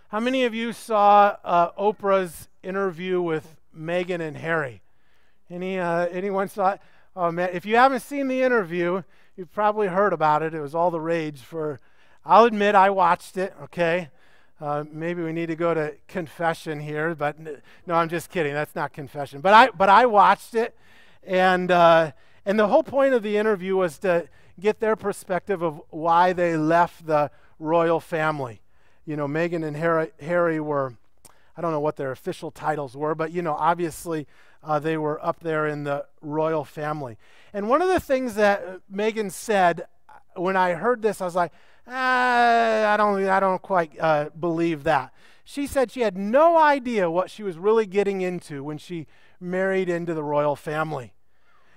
How 0.08 0.20
many 0.20 0.44
of 0.44 0.54
you 0.54 0.72
saw 0.72 1.36
uh, 1.42 1.70
Oprah's 1.72 2.48
interview 2.62 3.20
with 3.20 3.56
Meghan 3.76 4.20
and 4.20 4.36
Harry? 4.36 4.82
Any 5.50 5.78
uh, 5.78 6.06
anyone 6.06 6.48
saw 6.48 6.72
it? 6.72 6.80
Oh 7.14 7.30
man, 7.30 7.50
if 7.52 7.66
you 7.66 7.76
haven't 7.76 8.00
seen 8.00 8.28
the 8.28 8.42
interview, 8.42 9.02
you've 9.36 9.52
probably 9.52 9.88
heard 9.88 10.12
about 10.12 10.42
it. 10.42 10.54
It 10.54 10.60
was 10.60 10.74
all 10.74 10.90
the 10.90 11.00
rage 11.00 11.40
for. 11.40 11.80
I'll 12.24 12.44
admit 12.44 12.74
I 12.74 12.90
watched 12.90 13.36
it. 13.36 13.54
Okay, 13.64 14.08
uh, 14.60 14.84
maybe 14.90 15.22
we 15.22 15.32
need 15.32 15.46
to 15.46 15.56
go 15.56 15.74
to 15.74 15.94
confession 16.06 16.80
here, 16.80 17.14
but 17.14 17.36
no, 17.86 17.94
I'm 17.94 18.08
just 18.08 18.30
kidding. 18.30 18.54
That's 18.54 18.74
not 18.76 18.92
confession. 18.92 19.40
But 19.40 19.54
I 19.54 19.70
but 19.70 19.88
I 19.88 20.06
watched 20.06 20.54
it, 20.54 20.76
And, 21.24 21.70
uh, 21.70 22.12
and 22.44 22.58
the 22.58 22.66
whole 22.66 22.82
point 22.82 23.14
of 23.14 23.22
the 23.22 23.36
interview 23.36 23.76
was 23.76 23.98
to 23.98 24.28
get 24.60 24.80
their 24.80 24.96
perspective 24.96 25.62
of 25.62 25.80
why 25.90 26.32
they 26.32 26.56
left 26.56 27.06
the 27.06 27.30
royal 27.58 28.00
family. 28.00 28.60
You 29.04 29.16
know, 29.16 29.26
Meghan 29.26 29.64
and 29.64 29.76
Harry, 29.76 30.10
Harry 30.20 30.60
were, 30.60 30.94
I 31.56 31.60
don't 31.60 31.72
know 31.72 31.80
what 31.80 31.96
their 31.96 32.12
official 32.12 32.50
titles 32.50 32.96
were, 32.96 33.14
but, 33.14 33.32
you 33.32 33.42
know, 33.42 33.54
obviously 33.54 34.26
uh, 34.62 34.78
they 34.78 34.96
were 34.96 35.24
up 35.24 35.40
there 35.40 35.66
in 35.66 35.84
the 35.84 36.06
royal 36.20 36.64
family. 36.64 37.18
And 37.52 37.68
one 37.68 37.82
of 37.82 37.88
the 37.88 38.00
things 38.00 38.34
that 38.36 38.80
Meghan 38.92 39.30
said 39.30 39.86
when 40.34 40.56
I 40.56 40.74
heard 40.74 41.02
this, 41.02 41.20
I 41.20 41.24
was 41.24 41.34
like, 41.34 41.52
ah, 41.86 42.92
I 42.92 42.96
don't, 42.96 43.24
I 43.26 43.40
don't 43.40 43.60
quite 43.60 43.92
uh, 44.00 44.30
believe 44.38 44.84
that. 44.84 45.12
She 45.44 45.66
said 45.66 45.90
she 45.90 46.00
had 46.00 46.16
no 46.16 46.56
idea 46.56 47.10
what 47.10 47.30
she 47.30 47.42
was 47.42 47.58
really 47.58 47.86
getting 47.86 48.20
into 48.20 48.62
when 48.62 48.78
she 48.78 49.06
married 49.40 49.88
into 49.88 50.14
the 50.14 50.22
royal 50.22 50.56
family. 50.56 51.14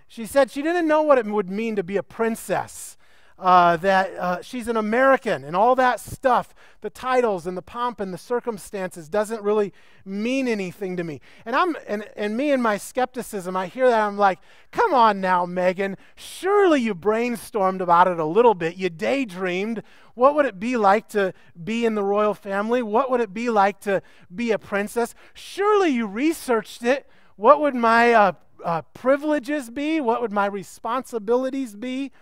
She 0.08 0.26
said 0.26 0.52
she 0.52 0.62
didn't 0.62 0.88
know 0.88 1.02
what 1.02 1.18
it 1.18 1.26
would 1.26 1.50
mean 1.50 1.76
to 1.76 1.84
be 1.84 1.98
a 1.98 2.04
princess 2.04 2.96
uh, 3.38 3.76
that 3.78 4.14
uh, 4.14 4.42
she's 4.42 4.68
an 4.68 4.78
American 4.78 5.44
and 5.44 5.56
all 5.56 5.76
that 5.76 6.00
stuff, 6.00 6.56
the 6.80 6.90
titles 6.90 7.46
and 7.46 7.58
the 7.58 7.62
pomp 7.62 8.00
and 8.00 8.14
the 8.14 8.18
circumstances 8.18 9.10
doesn't 9.10 9.42
really 9.42 9.74
mean 10.06 10.48
anything 10.48 10.96
to 10.96 11.04
me. 11.04 11.20
And 11.46 11.56
I'm 11.56 11.76
and, 11.88 12.08
and 12.16 12.38
me 12.38 12.52
and 12.52 12.64
my 12.64 12.78
skepticism, 12.78 13.58
I 13.58 13.68
hear 13.68 13.90
that 13.90 14.02
I'm 14.02 14.18
like, 14.18 14.40
come 14.72 14.94
on 14.94 15.20
now, 15.20 15.46
Meghan, 15.46 15.96
Surely 16.16 16.82
you 16.82 16.96
brainstormed 16.96 17.82
about 17.82 18.08
it 18.08 18.20
a 18.20 18.26
little 18.26 18.54
bit. 18.54 18.78
You 18.78 18.90
daydreamed. 18.90 19.84
What 20.14 20.36
would 20.36 20.46
it 20.46 20.60
be 20.60 20.78
like 20.78 21.10
to 21.10 21.34
be 21.62 21.86
in 21.86 21.96
the 21.96 22.04
royal 22.04 22.34
family? 22.34 22.82
What 22.82 23.12
would 23.12 23.20
it 23.20 23.34
be 23.34 23.50
like 23.50 23.82
to 23.82 24.02
be 24.34 24.52
a 24.52 24.60
princess? 24.60 25.14
Surely 25.34 25.90
you 25.90 26.08
researched 26.08 26.84
it. 26.84 27.10
What 27.36 27.60
would 27.60 27.76
my 27.76 28.14
uh, 28.14 28.32
uh 28.64 28.82
privileges 28.94 29.70
be? 29.70 30.00
What 30.00 30.22
would 30.22 30.32
my 30.32 30.46
responsibilities 30.46 31.76
be? 31.76 32.14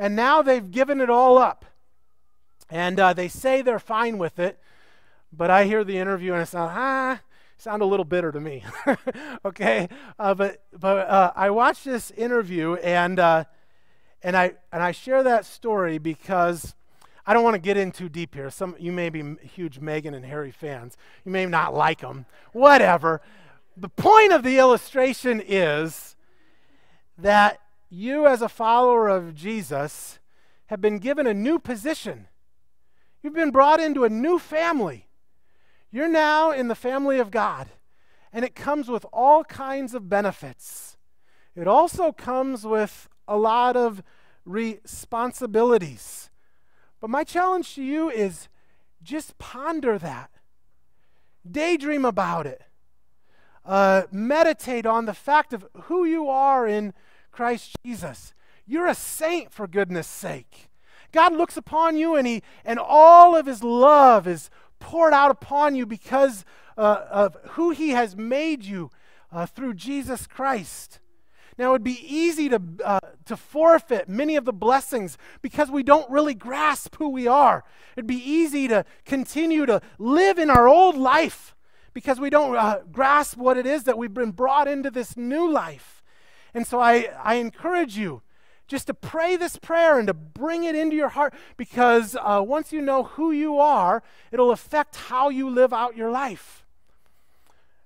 And 0.00 0.16
now 0.16 0.40
they've 0.40 0.70
given 0.70 0.98
it 1.02 1.10
all 1.10 1.36
up. 1.36 1.66
And 2.70 2.98
uh, 2.98 3.12
they 3.12 3.28
say 3.28 3.60
they're 3.60 3.78
fine 3.78 4.16
with 4.16 4.38
it. 4.38 4.58
But 5.30 5.50
I 5.50 5.66
hear 5.66 5.84
the 5.84 5.98
interview 5.98 6.32
and 6.32 6.40
it 6.40 6.46
sounds, 6.46 6.72
ah, 6.74 7.20
sound 7.58 7.82
a 7.82 7.84
little 7.84 8.06
bitter 8.06 8.32
to 8.32 8.40
me. 8.40 8.64
okay? 9.44 9.90
Uh, 10.18 10.32
but 10.34 10.62
but 10.72 11.06
uh, 11.06 11.32
I 11.36 11.50
watched 11.50 11.84
this 11.84 12.10
interview 12.12 12.76
and, 12.76 13.18
uh, 13.18 13.44
and, 14.22 14.38
I, 14.38 14.54
and 14.72 14.82
I 14.82 14.92
share 14.92 15.22
that 15.22 15.44
story 15.44 15.98
because 15.98 16.74
I 17.26 17.34
don't 17.34 17.44
want 17.44 17.56
to 17.56 17.60
get 17.60 17.76
in 17.76 17.92
too 17.92 18.08
deep 18.08 18.34
here. 18.34 18.48
Some 18.48 18.76
You 18.78 18.92
may 18.92 19.10
be 19.10 19.36
huge 19.54 19.82
Meghan 19.82 20.14
and 20.14 20.24
Harry 20.24 20.50
fans. 20.50 20.96
You 21.26 21.30
may 21.30 21.44
not 21.44 21.74
like 21.74 22.00
them. 22.00 22.24
Whatever. 22.54 23.20
The 23.76 23.90
point 23.90 24.32
of 24.32 24.44
the 24.44 24.56
illustration 24.56 25.42
is 25.46 26.16
that 27.18 27.60
you, 27.90 28.26
as 28.26 28.40
a 28.40 28.48
follower 28.48 29.08
of 29.08 29.34
Jesus, 29.34 30.20
have 30.66 30.80
been 30.80 30.98
given 30.98 31.26
a 31.26 31.34
new 31.34 31.58
position. 31.58 32.28
You've 33.22 33.34
been 33.34 33.50
brought 33.50 33.80
into 33.80 34.04
a 34.04 34.08
new 34.08 34.38
family. 34.38 35.08
You're 35.90 36.08
now 36.08 36.52
in 36.52 36.68
the 36.68 36.76
family 36.76 37.18
of 37.18 37.32
God, 37.32 37.68
and 38.32 38.44
it 38.44 38.54
comes 38.54 38.88
with 38.88 39.04
all 39.12 39.42
kinds 39.42 39.92
of 39.92 40.08
benefits. 40.08 40.96
It 41.56 41.66
also 41.66 42.12
comes 42.12 42.64
with 42.64 43.08
a 43.26 43.36
lot 43.36 43.76
of 43.76 44.02
responsibilities. 44.44 46.30
But 47.00 47.10
my 47.10 47.24
challenge 47.24 47.74
to 47.74 47.82
you 47.82 48.08
is 48.08 48.48
just 49.02 49.36
ponder 49.38 49.98
that, 49.98 50.30
daydream 51.50 52.04
about 52.04 52.46
it, 52.46 52.62
uh, 53.64 54.02
meditate 54.12 54.86
on 54.86 55.06
the 55.06 55.14
fact 55.14 55.52
of 55.52 55.66
who 55.84 56.04
you 56.04 56.28
are 56.28 56.66
in 56.66 56.94
Christ 57.30 57.76
Jesus. 57.84 58.34
You're 58.66 58.86
a 58.86 58.94
saint, 58.94 59.52
for 59.52 59.66
goodness 59.66 60.06
sake. 60.06 60.70
God 61.12 61.32
looks 61.32 61.56
upon 61.56 61.96
you 61.96 62.14
and, 62.14 62.26
he, 62.26 62.42
and 62.64 62.78
all 62.78 63.34
of 63.34 63.46
his 63.46 63.62
love 63.64 64.26
is 64.28 64.50
poured 64.78 65.12
out 65.12 65.30
upon 65.30 65.74
you 65.74 65.86
because 65.86 66.44
uh, 66.78 67.04
of 67.10 67.36
who 67.50 67.70
he 67.70 67.90
has 67.90 68.16
made 68.16 68.64
you 68.64 68.90
uh, 69.32 69.46
through 69.46 69.74
Jesus 69.74 70.26
Christ. 70.26 71.00
Now, 71.58 71.70
it 71.70 71.72
would 71.72 71.84
be 71.84 72.00
easy 72.02 72.48
to, 72.48 72.62
uh, 72.82 73.00
to 73.26 73.36
forfeit 73.36 74.08
many 74.08 74.36
of 74.36 74.46
the 74.46 74.52
blessings 74.52 75.18
because 75.42 75.70
we 75.70 75.82
don't 75.82 76.10
really 76.10 76.32
grasp 76.32 76.96
who 76.96 77.08
we 77.10 77.26
are. 77.26 77.64
It'd 77.96 78.06
be 78.06 78.14
easy 78.14 78.66
to 78.68 78.84
continue 79.04 79.66
to 79.66 79.82
live 79.98 80.38
in 80.38 80.48
our 80.48 80.68
old 80.68 80.96
life 80.96 81.54
because 81.92 82.18
we 82.18 82.30
don't 82.30 82.56
uh, 82.56 82.78
grasp 82.90 83.36
what 83.36 83.58
it 83.58 83.66
is 83.66 83.84
that 83.84 83.98
we've 83.98 84.14
been 84.14 84.30
brought 84.30 84.68
into 84.68 84.90
this 84.90 85.16
new 85.18 85.50
life. 85.50 85.99
And 86.54 86.66
so 86.66 86.80
I, 86.80 87.08
I 87.22 87.34
encourage 87.34 87.96
you 87.96 88.22
just 88.66 88.86
to 88.86 88.94
pray 88.94 89.36
this 89.36 89.56
prayer 89.56 89.98
and 89.98 90.06
to 90.06 90.14
bring 90.14 90.64
it 90.64 90.76
into 90.76 90.94
your 90.94 91.08
heart 91.08 91.34
because 91.56 92.16
uh, 92.20 92.42
once 92.46 92.72
you 92.72 92.80
know 92.80 93.02
who 93.02 93.32
you 93.32 93.58
are, 93.58 94.02
it'll 94.30 94.52
affect 94.52 94.94
how 94.96 95.28
you 95.28 95.50
live 95.50 95.72
out 95.72 95.96
your 95.96 96.10
life. 96.10 96.64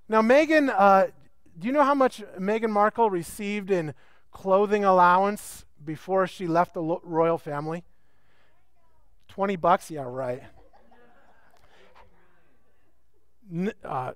Now, 0.07 0.21
Megan, 0.21 0.69
uh, 0.69 1.07
do 1.57 1.67
you 1.67 1.73
know 1.73 1.83
how 1.83 1.95
much 1.95 2.21
Meghan 2.39 2.69
Markle 2.69 3.09
received 3.09 3.71
in 3.71 3.95
clothing 4.31 4.83
allowance 4.85 5.65
before 5.83 6.27
she 6.27 6.45
left 6.45 6.75
the 6.75 6.81
lo- 6.81 7.01
royal 7.03 7.39
family? 7.39 7.83
20 9.29 9.55
bucks? 9.55 9.89
Yeah, 9.89 10.03
right. 10.05 10.43
N- 13.51 13.73
uh, 13.83 14.11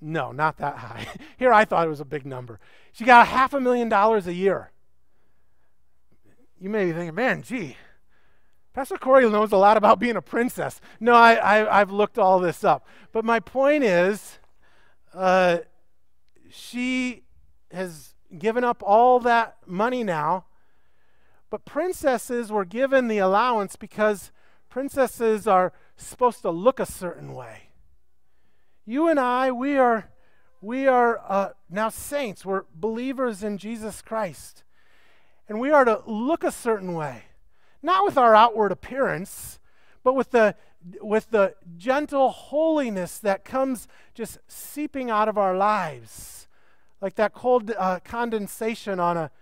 no, 0.00 0.32
not 0.32 0.58
that 0.58 0.76
high. 0.76 1.06
Here 1.38 1.52
I 1.52 1.64
thought 1.64 1.86
it 1.86 1.90
was 1.90 2.00
a 2.00 2.04
big 2.04 2.26
number. 2.26 2.60
She 2.92 3.04
got 3.04 3.22
a 3.26 3.30
half 3.30 3.54
a 3.54 3.60
million 3.60 3.88
dollars 3.88 4.26
a 4.26 4.34
year. 4.34 4.70
You 6.60 6.70
may 6.70 6.86
be 6.86 6.92
thinking, 6.92 7.14
man, 7.14 7.42
gee, 7.42 7.76
Pastor 8.72 8.96
Corey 8.96 9.28
knows 9.28 9.52
a 9.52 9.56
lot 9.56 9.76
about 9.76 9.98
being 9.98 10.16
a 10.16 10.22
princess. 10.22 10.80
No, 11.00 11.14
I, 11.14 11.76
I, 11.76 11.78
have 11.78 11.90
looked 11.90 12.18
all 12.18 12.38
this 12.40 12.62
up. 12.62 12.86
But 13.12 13.24
my 13.24 13.40
point 13.40 13.84
is, 13.84 14.38
uh, 15.14 15.58
she 16.50 17.22
has 17.72 18.14
given 18.36 18.64
up 18.64 18.82
all 18.84 19.18
that 19.20 19.56
money 19.66 20.04
now. 20.04 20.44
But 21.48 21.64
princesses 21.64 22.50
were 22.50 22.64
given 22.64 23.08
the 23.08 23.18
allowance 23.18 23.76
because 23.76 24.30
princesses 24.68 25.46
are 25.46 25.72
supposed 25.96 26.42
to 26.42 26.50
look 26.50 26.78
a 26.78 26.86
certain 26.86 27.32
way. 27.32 27.65
You 28.88 29.08
and 29.08 29.18
I, 29.18 29.50
we 29.50 29.76
are, 29.76 30.08
we 30.60 30.86
are 30.86 31.20
uh, 31.28 31.48
now 31.68 31.88
saints. 31.88 32.46
We're 32.46 32.62
believers 32.72 33.42
in 33.42 33.58
Jesus 33.58 34.00
Christ. 34.00 34.62
And 35.48 35.58
we 35.58 35.70
are 35.70 35.84
to 35.84 36.02
look 36.06 36.44
a 36.44 36.52
certain 36.52 36.94
way, 36.94 37.24
not 37.82 38.04
with 38.04 38.16
our 38.16 38.32
outward 38.32 38.70
appearance, 38.70 39.58
but 40.04 40.14
with 40.14 40.30
the, 40.30 40.54
with 41.02 41.30
the 41.30 41.56
gentle 41.76 42.28
holiness 42.28 43.18
that 43.18 43.44
comes 43.44 43.88
just 44.14 44.38
seeping 44.46 45.10
out 45.10 45.28
of 45.28 45.36
our 45.36 45.56
lives, 45.56 46.46
like 47.00 47.16
that 47.16 47.32
cold 47.32 47.72
uh, 47.76 47.98
condensation 48.04 49.00
on 49.00 49.16
a 49.16 49.32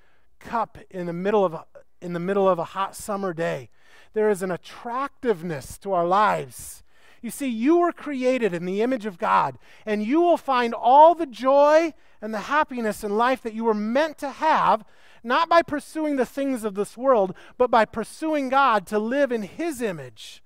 cup 0.41 0.79
in 0.91 1.05
the 1.05 1.13
middle 1.13 1.45
of 1.45 1.53
a, 1.53 1.67
in 2.01 2.15
the 2.15 2.21
middle 2.21 2.49
of 2.49 2.59
a 2.59 2.65
hot 2.65 2.97
summer 2.97 3.35
day. 3.35 3.69
There 4.15 4.31
is 4.31 4.43
an 4.43 4.51
attractiveness 4.51 5.77
to 5.79 5.93
our 5.93 6.07
lives 6.07 6.83
you 7.25 7.31
see, 7.31 7.49
you 7.49 7.79
were 7.79 7.91
created 7.91 8.53
in 8.53 8.67
the 8.67 8.83
image 8.83 9.07
of 9.07 9.17
God, 9.17 9.57
and 9.87 10.05
you 10.05 10.21
will 10.21 10.37
find 10.37 10.75
all 10.75 11.15
the 11.15 11.25
joy 11.25 11.95
and 12.21 12.35
the 12.35 12.41
happiness 12.41 13.03
in 13.03 13.17
life 13.17 13.41
that 13.43 13.55
you 13.55 13.65
were 13.65 13.73
meant 13.73 14.19
to 14.19 14.29
have, 14.29 14.85
not 15.23 15.49
by 15.49 15.63
pursuing 15.63 16.17
the 16.17 16.27
things 16.27 16.65
of 16.65 16.75
this 16.75 16.99
world, 16.99 17.35
but 17.57 17.71
by 17.71 17.87
pursuing 17.87 18.51
God 18.51 18.87
to 18.89 18.99
live 18.99 19.33
in 19.33 19.43
His 19.43 19.81
image. 19.81 20.43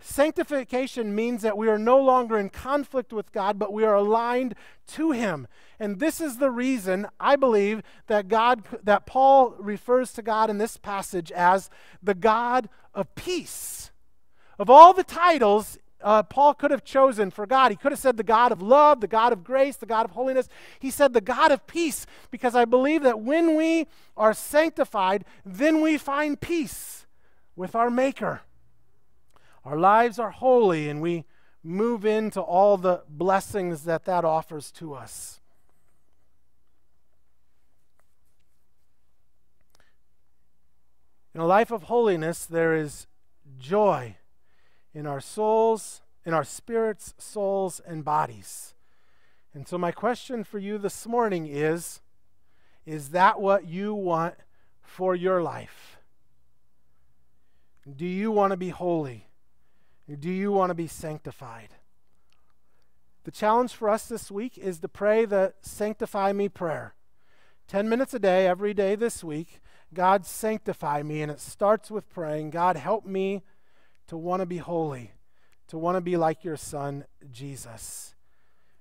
Sanctification 0.00 1.14
means 1.14 1.42
that 1.42 1.58
we 1.58 1.68
are 1.68 1.78
no 1.78 1.98
longer 1.98 2.38
in 2.38 2.48
conflict 2.48 3.12
with 3.12 3.30
God, 3.30 3.58
but 3.58 3.70
we 3.70 3.84
are 3.84 3.94
aligned 3.94 4.54
to 4.86 5.10
Him. 5.10 5.46
And 5.78 5.98
this 5.98 6.18
is 6.18 6.38
the 6.38 6.50
reason 6.50 7.08
I 7.20 7.36
believe 7.36 7.82
that 8.06 8.28
God 8.28 8.64
that 8.84 9.04
Paul 9.04 9.54
refers 9.58 10.14
to 10.14 10.22
God 10.22 10.48
in 10.48 10.56
this 10.56 10.78
passage 10.78 11.30
as 11.30 11.68
the 12.02 12.14
God 12.14 12.70
of 12.94 13.14
peace. 13.14 13.90
Of 14.58 14.68
all 14.68 14.92
the 14.92 15.04
titles 15.04 15.78
uh, 16.00 16.22
Paul 16.22 16.54
could 16.54 16.70
have 16.70 16.84
chosen 16.84 17.30
for 17.30 17.46
God, 17.46 17.70
he 17.70 17.76
could 17.76 17.92
have 17.92 17.98
said 17.98 18.16
the 18.16 18.22
God 18.22 18.52
of 18.52 18.62
love, 18.62 19.00
the 19.00 19.08
God 19.08 19.32
of 19.32 19.42
grace, 19.42 19.76
the 19.76 19.86
God 19.86 20.04
of 20.04 20.12
holiness. 20.12 20.48
He 20.78 20.90
said 20.90 21.12
the 21.12 21.20
God 21.20 21.50
of 21.50 21.66
peace 21.66 22.06
because 22.30 22.54
I 22.54 22.64
believe 22.64 23.02
that 23.02 23.20
when 23.20 23.56
we 23.56 23.88
are 24.16 24.34
sanctified, 24.34 25.24
then 25.44 25.80
we 25.80 25.98
find 25.98 26.40
peace 26.40 27.06
with 27.56 27.74
our 27.74 27.90
Maker. 27.90 28.42
Our 29.64 29.76
lives 29.76 30.18
are 30.18 30.30
holy 30.30 30.88
and 30.88 31.00
we 31.00 31.24
move 31.64 32.04
into 32.04 32.40
all 32.40 32.76
the 32.76 33.02
blessings 33.08 33.84
that 33.84 34.04
that 34.04 34.24
offers 34.24 34.70
to 34.72 34.94
us. 34.94 35.40
In 41.34 41.40
a 41.40 41.46
life 41.46 41.70
of 41.70 41.84
holiness, 41.84 42.46
there 42.46 42.74
is 42.74 43.06
joy 43.58 44.16
in 44.98 45.06
our 45.06 45.20
souls, 45.20 46.02
in 46.26 46.34
our 46.34 46.42
spirits, 46.42 47.14
souls, 47.18 47.80
and 47.86 48.04
bodies. 48.04 48.74
And 49.54 49.68
so, 49.68 49.78
my 49.78 49.92
question 49.92 50.42
for 50.42 50.58
you 50.58 50.76
this 50.76 51.06
morning 51.06 51.46
is 51.46 52.00
Is 52.84 53.10
that 53.10 53.40
what 53.40 53.68
you 53.68 53.94
want 53.94 54.34
for 54.82 55.14
your 55.14 55.40
life? 55.40 55.98
Do 57.96 58.06
you 58.06 58.32
want 58.32 58.50
to 58.50 58.56
be 58.56 58.70
holy? 58.70 59.28
Do 60.18 60.30
you 60.30 60.50
want 60.50 60.70
to 60.70 60.74
be 60.74 60.88
sanctified? 60.88 61.68
The 63.22 63.30
challenge 63.30 63.74
for 63.74 63.88
us 63.88 64.06
this 64.06 64.32
week 64.32 64.58
is 64.58 64.80
to 64.80 64.88
pray 64.88 65.26
the 65.26 65.54
Sanctify 65.60 66.32
Me 66.32 66.48
prayer. 66.48 66.94
10 67.68 67.88
minutes 67.88 68.14
a 68.14 68.18
day, 68.18 68.48
every 68.48 68.74
day 68.74 68.96
this 68.96 69.22
week. 69.22 69.60
God, 69.94 70.26
sanctify 70.26 71.04
me. 71.04 71.22
And 71.22 71.30
it 71.30 71.38
starts 71.38 71.88
with 71.88 72.10
praying, 72.10 72.50
God, 72.50 72.76
help 72.76 73.06
me 73.06 73.44
to 74.08 74.16
want 74.16 74.40
to 74.40 74.46
be 74.46 74.58
holy, 74.58 75.12
to 75.68 75.78
want 75.78 75.96
to 75.96 76.00
be 76.00 76.16
like 76.16 76.44
your 76.44 76.56
Son, 76.56 77.04
Jesus. 77.30 78.14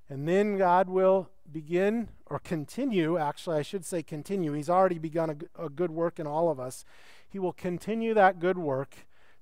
And 0.09 0.27
then 0.27 0.57
God 0.57 0.89
will 0.89 1.29
begin 1.51 2.09
or 2.25 2.39
continue, 2.39 3.17
actually, 3.17 3.57
I 3.57 3.61
should 3.61 3.85
say 3.85 4.01
continue. 4.01 4.53
He's 4.53 4.69
already 4.69 4.99
begun 4.99 5.47
a, 5.57 5.65
a 5.65 5.69
good 5.69 5.91
work 5.91 6.19
in 6.19 6.27
all 6.27 6.49
of 6.49 6.59
us. 6.59 6.85
He 7.29 7.39
will 7.39 7.53
continue 7.53 8.13
that 8.13 8.39
good 8.39 8.57
work 8.57 8.95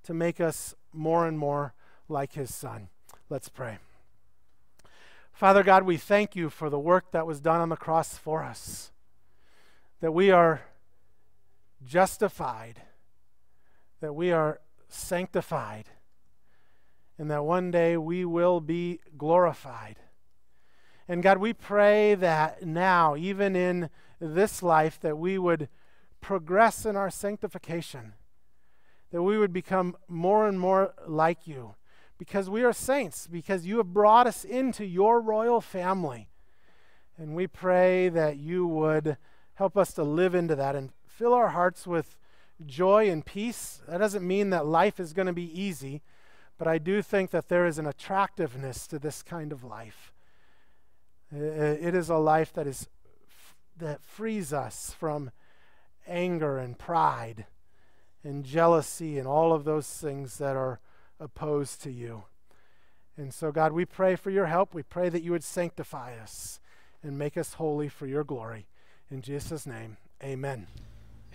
to 0.04 0.14
make 0.14 0.42
us 0.42 0.76
more 0.92 1.28
and 1.28 1.38
more 1.38 1.74
like 2.10 2.34
his 2.34 2.54
Son. 2.54 2.90
Let's 3.30 3.50
pray. 3.50 3.78
Father 5.32 5.64
God, 5.64 5.84
we 5.84 5.98
thank 5.98 6.36
you 6.36 6.50
for 6.50 6.70
the 6.70 6.80
work 6.80 7.12
that 7.12 7.28
was 7.28 7.42
done 7.42 7.60
on 7.60 7.70
the 7.70 7.76
cross 7.76 8.18
for 8.18 8.44
us, 8.44 8.92
that 10.00 10.14
we 10.14 10.32
are 10.32 10.62
justified, 11.84 12.82
that 14.00 14.14
we 14.14 14.32
are 14.32 14.62
sanctified, 14.88 15.86
and 17.18 17.30
that 17.32 17.46
one 17.46 17.72
day 17.72 17.98
we 17.98 18.26
will 18.26 18.60
be 18.60 19.00
glorified. 19.18 19.98
And 21.08 21.22
God, 21.22 21.38
we 21.38 21.54
pray 21.54 22.16
that 22.16 22.64
now, 22.64 23.16
even 23.16 23.56
in 23.56 23.90
this 24.20 24.64
life, 24.64 25.00
that 25.02 25.18
we 25.18 25.38
would 25.38 25.70
progress 26.20 26.86
in 26.86 26.96
our 26.96 27.10
sanctification, 27.10 28.14
that 29.12 29.22
we 29.22 29.38
would 29.38 29.54
become 29.54 29.96
more 30.08 30.48
and 30.48 30.60
more 30.60 30.94
like 31.08 31.46
you, 31.46 31.76
because 32.18 32.50
we 32.50 32.64
are 32.64 32.74
saints, 32.74 33.28
because 33.28 33.66
you 33.66 33.78
have 33.78 33.94
brought 33.94 34.26
us 34.26 34.44
into 34.44 34.86
your 34.86 35.22
royal 35.22 35.62
family. 35.62 36.30
And 37.18 37.36
we 37.36 37.48
pray 37.48 38.10
that 38.10 38.38
you 38.38 38.66
would 38.66 39.18
help 39.54 39.78
us 39.78 39.94
to 39.94 40.04
live 40.04 40.36
into 40.36 40.56
that 40.56 40.76
and 40.76 40.92
fill 41.06 41.34
our 41.34 41.50
hearts 41.50 41.86
with 41.86 42.18
joy 42.66 43.10
and 43.10 43.26
peace. 43.26 43.82
That 43.88 43.98
doesn't 43.98 44.26
mean 44.26 44.50
that 44.52 44.66
life 44.66 45.00
is 45.00 45.14
going 45.14 45.28
to 45.28 45.34
be 45.34 45.60
easy, 45.60 46.02
but 46.58 46.68
I 46.68 46.78
do 46.78 47.02
think 47.02 47.32
that 47.32 47.50
there 47.50 47.66
is 47.66 47.78
an 47.78 47.86
attractiveness 47.86 48.88
to 48.88 49.00
this 49.00 49.24
kind 49.24 49.52
of 49.52 49.64
life. 49.64 50.14
It 51.32 51.96
is 51.96 52.10
a 52.10 52.18
life 52.18 52.54
that 52.54 52.68
is 52.68 52.88
that 53.78 54.02
frees 54.02 54.54
us 54.54 54.96
from 54.98 55.32
anger 56.08 56.58
and 56.58 56.78
pride 56.78 57.46
and 58.24 58.46
jealousy 58.46 59.20
and 59.20 59.28
all 59.28 59.52
of 59.52 59.66
those 59.66 59.88
things 59.88 60.38
that 60.38 60.56
are 60.56 60.80
opposed 61.20 61.82
to 61.84 61.92
you. 61.92 62.24
And 63.18 63.34
so, 63.34 63.52
God, 63.52 63.72
we 63.72 63.86
pray 63.86 64.16
for 64.16 64.30
your 64.30 64.46
help. 64.46 64.74
We 64.74 64.84
pray 64.84 65.10
that 65.10 65.24
you 65.24 65.32
would 65.32 65.44
sanctify 65.44 66.18
us 66.18 66.60
and 67.04 67.18
make 67.18 67.38
us 67.38 67.54
holy 67.54 67.90
for 67.90 68.08
your 68.08 68.24
glory. 68.24 68.68
In 69.12 69.22
Jesus' 69.22 69.66
name, 69.66 69.98
amen. 70.24 70.95